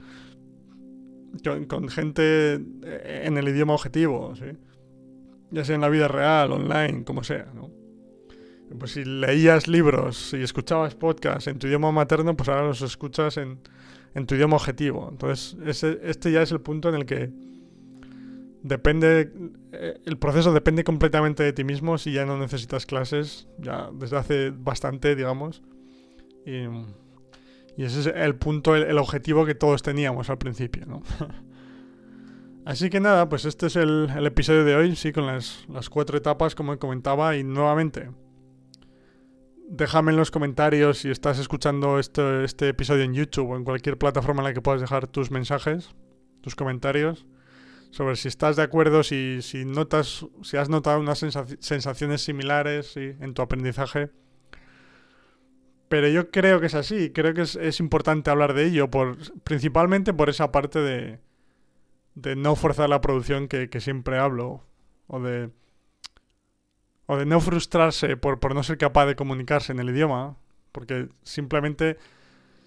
con, 1.68 1.90
gente 1.90 2.54
en 2.54 3.38
el 3.38 3.50
idioma 3.50 3.74
objetivo, 3.74 4.36
¿sí? 4.36 4.58
ya 5.52 5.66
sea 5.66 5.76
en 5.76 5.82
la 5.82 5.90
vida 5.90 6.08
real, 6.08 6.52
online, 6.52 7.04
como 7.04 7.24
sea, 7.24 7.52
¿no? 7.54 7.70
Pues 8.80 8.92
si 8.92 9.06
leías 9.06 9.68
libros 9.68 10.34
y 10.34 10.42
escuchabas 10.42 10.96
podcasts 10.96 11.48
en 11.48 11.60
tu 11.60 11.68
idioma 11.68 11.92
materno, 11.92 12.36
pues 12.36 12.50
ahora 12.50 12.64
los 12.64 12.82
escuchas 12.82 13.38
en, 13.38 13.60
tu 14.26 14.36
idioma 14.36 14.56
objetivo. 14.56 15.10
Entonces, 15.12 15.58
este 16.04 16.32
ya 16.32 16.42
es 16.42 16.52
el 16.52 16.62
punto 16.62 16.90
en 16.90 16.96
el 16.96 17.06
que 17.06 17.32
depende, 18.64 19.32
eh, 19.74 20.00
el 20.06 20.18
proceso 20.18 20.54
depende 20.54 20.84
completamente 20.84 21.44
de 21.44 21.54
ti 21.54 21.64
mismo 21.64 21.98
si 21.98 22.14
ya 22.14 22.26
no 22.26 22.38
necesitas 22.38 22.86
clases, 22.86 23.48
ya 23.60 23.90
desde 23.94 24.18
hace 24.18 24.50
bastante, 24.52 25.16
digamos. 25.16 25.62
Y, 26.46 26.64
ese 27.78 28.02
es 28.02 28.08
el 28.08 28.36
punto, 28.36 28.76
el, 28.76 28.98
objetivo 28.98 29.46
que 29.46 29.56
todos 29.56 29.82
teníamos 29.82 30.30
al 30.30 30.38
principio, 30.38 30.86
¿no? 30.86 31.02
Así 32.66 32.90
que 32.90 33.00
nada, 33.00 33.28
pues 33.28 33.46
este 33.46 33.66
es 33.66 33.76
el, 33.76 34.10
episodio 34.26 34.64
de 34.64 34.76
hoy, 34.76 34.96
sí, 34.96 35.12
con 35.12 35.26
las, 35.26 35.66
cuatro 35.90 36.18
etapas 36.18 36.56
como 36.56 36.78
comentaba 36.78 37.36
y 37.36 37.44
nuevamente. 37.44 38.10
Déjame 39.76 40.12
en 40.12 40.18
los 40.18 40.30
comentarios 40.30 41.00
si 41.00 41.10
estás 41.10 41.40
escuchando 41.40 41.98
este, 41.98 42.44
este 42.44 42.70
episodio 42.70 43.06
en 43.06 43.16
YouTube 43.16 43.50
o 43.50 43.58
en 43.58 43.64
cualquier 43.64 43.98
plataforma 43.98 44.44
en 44.44 44.50
la 44.50 44.54
que 44.54 44.62
puedas 44.62 44.82
dejar 44.82 45.08
tus 45.08 45.32
mensajes, 45.32 45.96
tus 46.42 46.54
comentarios, 46.54 47.26
sobre 47.90 48.16
si 48.16 48.28
estás 48.28 48.56
de 48.56 48.62
acuerdo, 48.62 49.02
si, 49.02 49.42
si 49.42 49.66
notas, 49.66 50.28
si 50.44 50.58
has 50.58 50.70
notado 50.70 51.00
unas 51.00 51.18
sensaciones 51.18 52.22
similares 52.22 52.96
en 52.98 53.34
tu 53.34 53.42
aprendizaje. 53.42 54.12
Pero 55.90 56.08
yo 56.08 56.30
creo 56.30 56.60
que 56.60 56.68
es 56.68 56.76
así, 56.76 57.10
creo 57.10 57.34
que 57.34 57.42
es, 57.42 57.56
es 57.56 57.80
importante 57.80 58.30
hablar 58.30 58.54
de 58.54 58.66
ello, 58.66 58.92
por, 58.92 59.18
principalmente 59.42 60.14
por 60.14 60.30
esa 60.30 60.52
parte 60.52 60.78
de, 60.78 61.20
de 62.14 62.36
no 62.36 62.56
forzar 62.56 62.90
la 62.90 63.02
producción 63.02 63.48
que, 63.48 63.80
siempre 63.80 64.20
hablo, 64.20 64.68
o 65.08 65.20
de, 65.20 65.50
de 67.18 67.26
no 67.26 67.40
frustrarse 67.40 68.18
por, 68.18 68.40
por 68.40 68.56
no 68.56 68.64
ser 68.64 68.78
capaz 68.78 69.06
de 69.06 69.16
comunicarse 69.16 69.72
en 69.72 69.80
el 69.80 69.90
idioma, 69.90 70.38
porque 70.72 71.10
simplemente 71.24 71.98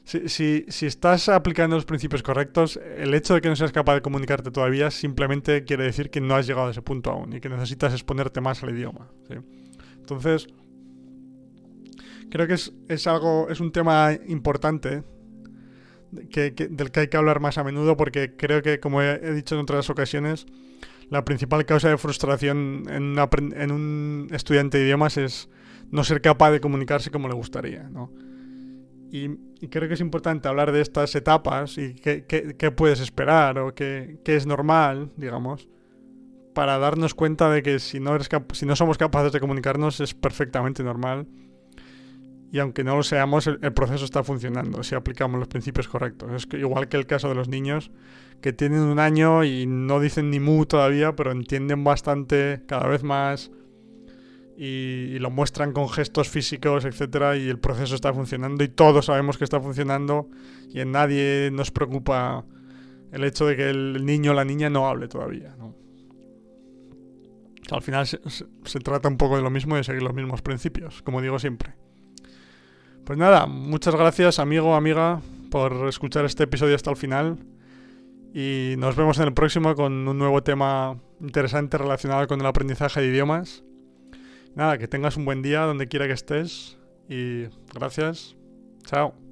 si, 0.05 0.29
si, 0.29 0.65
si, 0.69 0.87
estás 0.87 1.29
aplicando 1.29 1.75
los 1.75 1.85
principios 1.85 2.23
correctos, 2.23 2.79
el 2.97 3.13
hecho 3.15 3.35
de 3.35 3.41
que 3.41 3.49
no 3.49 3.57
seas 3.57 3.73
capaz 3.73 3.95
de 3.95 4.03
comunicarte 4.03 4.53
todavía 4.53 4.91
simplemente 4.91 5.65
quiere 5.65 5.85
decir 5.85 6.11
que 6.11 6.21
no 6.21 6.37
has 6.37 6.47
llegado 6.47 6.69
a 6.69 6.71
ese 6.71 6.83
punto 6.83 7.11
aún 7.11 7.33
y 7.33 7.41
que 7.41 7.49
necesitas 7.49 7.93
exponerte 7.93 8.41
más 8.41 8.63
al 8.63 8.71
idioma. 8.71 9.09
Entonces, 9.99 10.47
creo 12.31 12.47
que 12.47 12.55
es, 12.55 12.73
es, 12.89 13.07
algo, 13.09 13.49
es 13.51 13.59
un 13.59 13.73
tema 13.73 14.13
importante 14.29 15.03
del 16.11 16.91
que 16.91 17.01
hay 17.01 17.09
que 17.09 17.17
hablar 17.17 17.41
más 17.41 17.59
a 17.59 17.65
menudo 17.65 17.97
porque 17.97 18.37
creo 18.37 18.63
que, 18.63 18.81
como 18.81 19.03
he, 19.03 19.33
dicho 19.33 19.55
en 19.55 19.63
otras 19.63 19.91
ocasiones, 19.91 20.47
la 21.11 21.25
principal 21.25 21.65
causa 21.65 21.89
de 21.89 21.99
frustración 21.99 22.85
en, 22.89 23.17
en, 23.19 23.73
un 23.73 24.29
estudiante 24.33 24.79
de 24.79 24.85
idiomas 24.85 25.17
es 25.17 25.49
no 25.91 26.03
ser 26.05 26.21
capaz 26.21 26.51
de 26.51 26.61
comunicarse 26.61 27.11
como 27.11 27.29
le 27.29 27.35
gustaría, 27.35 27.85
¿no? 27.85 28.13
Y, 29.11 29.29
creo 29.69 29.89
que 29.89 29.95
es 29.95 30.01
importante 30.01 30.49
hablar 30.49 30.73
de 30.73 30.81
estas 30.81 31.15
etapas 31.15 31.79
y 31.79 31.95
qué, 31.95 32.25
qué, 32.27 32.71
puedes 32.73 33.01
esperar 33.01 33.59
o 33.59 33.75
qué, 33.75 34.19
es 34.25 34.47
normal, 34.47 35.13
digamos, 35.17 35.69
para 36.55 36.79
darnos 36.79 37.15
cuenta 37.15 37.49
de 37.51 37.63
que 37.63 37.79
si 37.79 38.01
no, 38.01 38.15
eres 38.15 38.29
si 38.53 38.67
no 38.67 38.77
somos 38.77 38.99
capaces 38.99 39.33
de 39.33 39.41
comunicarnos 39.41 40.01
es 40.01 40.13
perfectamente 40.13 40.83
normal 40.83 41.27
y 42.57 42.59
aunque 42.59 42.85
no 42.85 42.97
lo 42.97 43.03
seamos, 43.03 43.47
el, 43.47 43.59
proceso 43.75 44.07
está 44.07 44.25
funcionando 44.25 44.83
si 44.83 44.95
aplicamos 44.95 45.39
los 45.39 45.47
principios 45.47 45.89
correctos. 45.89 46.33
Es 46.33 46.49
igual 46.59 46.89
que 46.89 46.97
el 46.97 47.05
caso 47.05 47.29
de 47.29 47.35
los 47.35 47.49
niños 47.49 47.91
que 48.41 48.55
tienen 48.55 48.81
un 48.81 48.99
año 48.99 49.45
y 49.45 49.67
no 49.67 50.01
dicen 50.01 50.31
ni 50.31 50.41
mu 50.41 50.65
todavía, 50.65 51.15
pero 51.15 51.33
entienden 51.33 51.85
bastante 51.85 52.63
cada 52.67 52.87
vez 52.87 53.03
más 53.03 53.51
y, 54.57 55.19
lo 55.19 55.31
muestran 55.31 55.73
con 55.73 55.91
gestos 55.91 56.31
físicos, 56.31 56.87
etcétera, 56.87 57.37
y 57.37 57.47
el 57.47 57.59
proceso 57.59 57.95
está 57.95 58.15
funcionando 58.15 58.65
y 58.65 58.69
todos 58.69 59.05
sabemos 59.05 59.37
que 59.37 59.45
está 59.45 59.61
funcionando 59.61 60.31
y 60.71 60.81
en 60.81 60.93
nadie 60.93 61.51
nos 61.53 61.71
preocupa 61.71 62.47
el 63.13 63.23
hecho 63.23 63.45
de 63.45 63.57
que 63.57 63.69
el 63.69 64.07
niño 64.07 64.31
o 64.31 64.35
la 64.35 64.47
niña 64.47 64.71
no 64.71 64.89
hable 64.89 65.09
todavía. 65.09 65.55
al 67.71 67.83
final 67.83 68.07
se, 68.07 68.19
se, 68.65 68.81
trata 68.81 69.09
un 69.09 69.19
poco 69.19 69.37
de 69.37 69.43
lo 69.43 69.51
mismo 69.51 69.75
y 69.75 69.81
de 69.81 69.85
seguir 69.85 70.03
los 70.03 70.15
mismos 70.15 70.41
principios, 70.41 71.03
como 71.03 71.21
digo 71.21 71.39
siempre. 71.39 71.75
Pues 73.07 73.21
nada, 73.21 73.47
muchas 73.47 73.95
gracias 73.95 74.41
amigo, 74.41 74.75
amiga, 74.75 75.21
por 75.49 75.87
escuchar 75.87 76.25
este 76.25 76.43
episodio 76.43 76.75
hasta 76.75 76.91
el 76.91 76.97
final. 76.97 77.39
Y 78.35 78.75
nos 78.79 78.97
vemos 78.97 79.17
en 79.19 79.29
el 79.29 79.33
próximo 79.33 79.77
con 79.77 80.09
un 80.09 80.19
nuevo 80.19 80.43
tema 80.43 80.99
interesante 81.21 81.79
relacionado 81.79 82.27
con 82.27 82.41
el 82.41 82.47
aprendizaje 82.47 83.01
de 83.01 83.07
idiomas. 83.07 83.63
Nada, 84.57 84.77
que 84.77 84.89
tengas 84.89 85.17
un 85.17 85.25
buen 85.25 85.41
día 85.41 85.61
donde 85.61 85.87
quiera 85.87 86.09
que 86.09 86.15
estés. 86.15 86.79
Y 87.09 87.45
gracias. 87.73 88.35
Chao. 88.87 89.26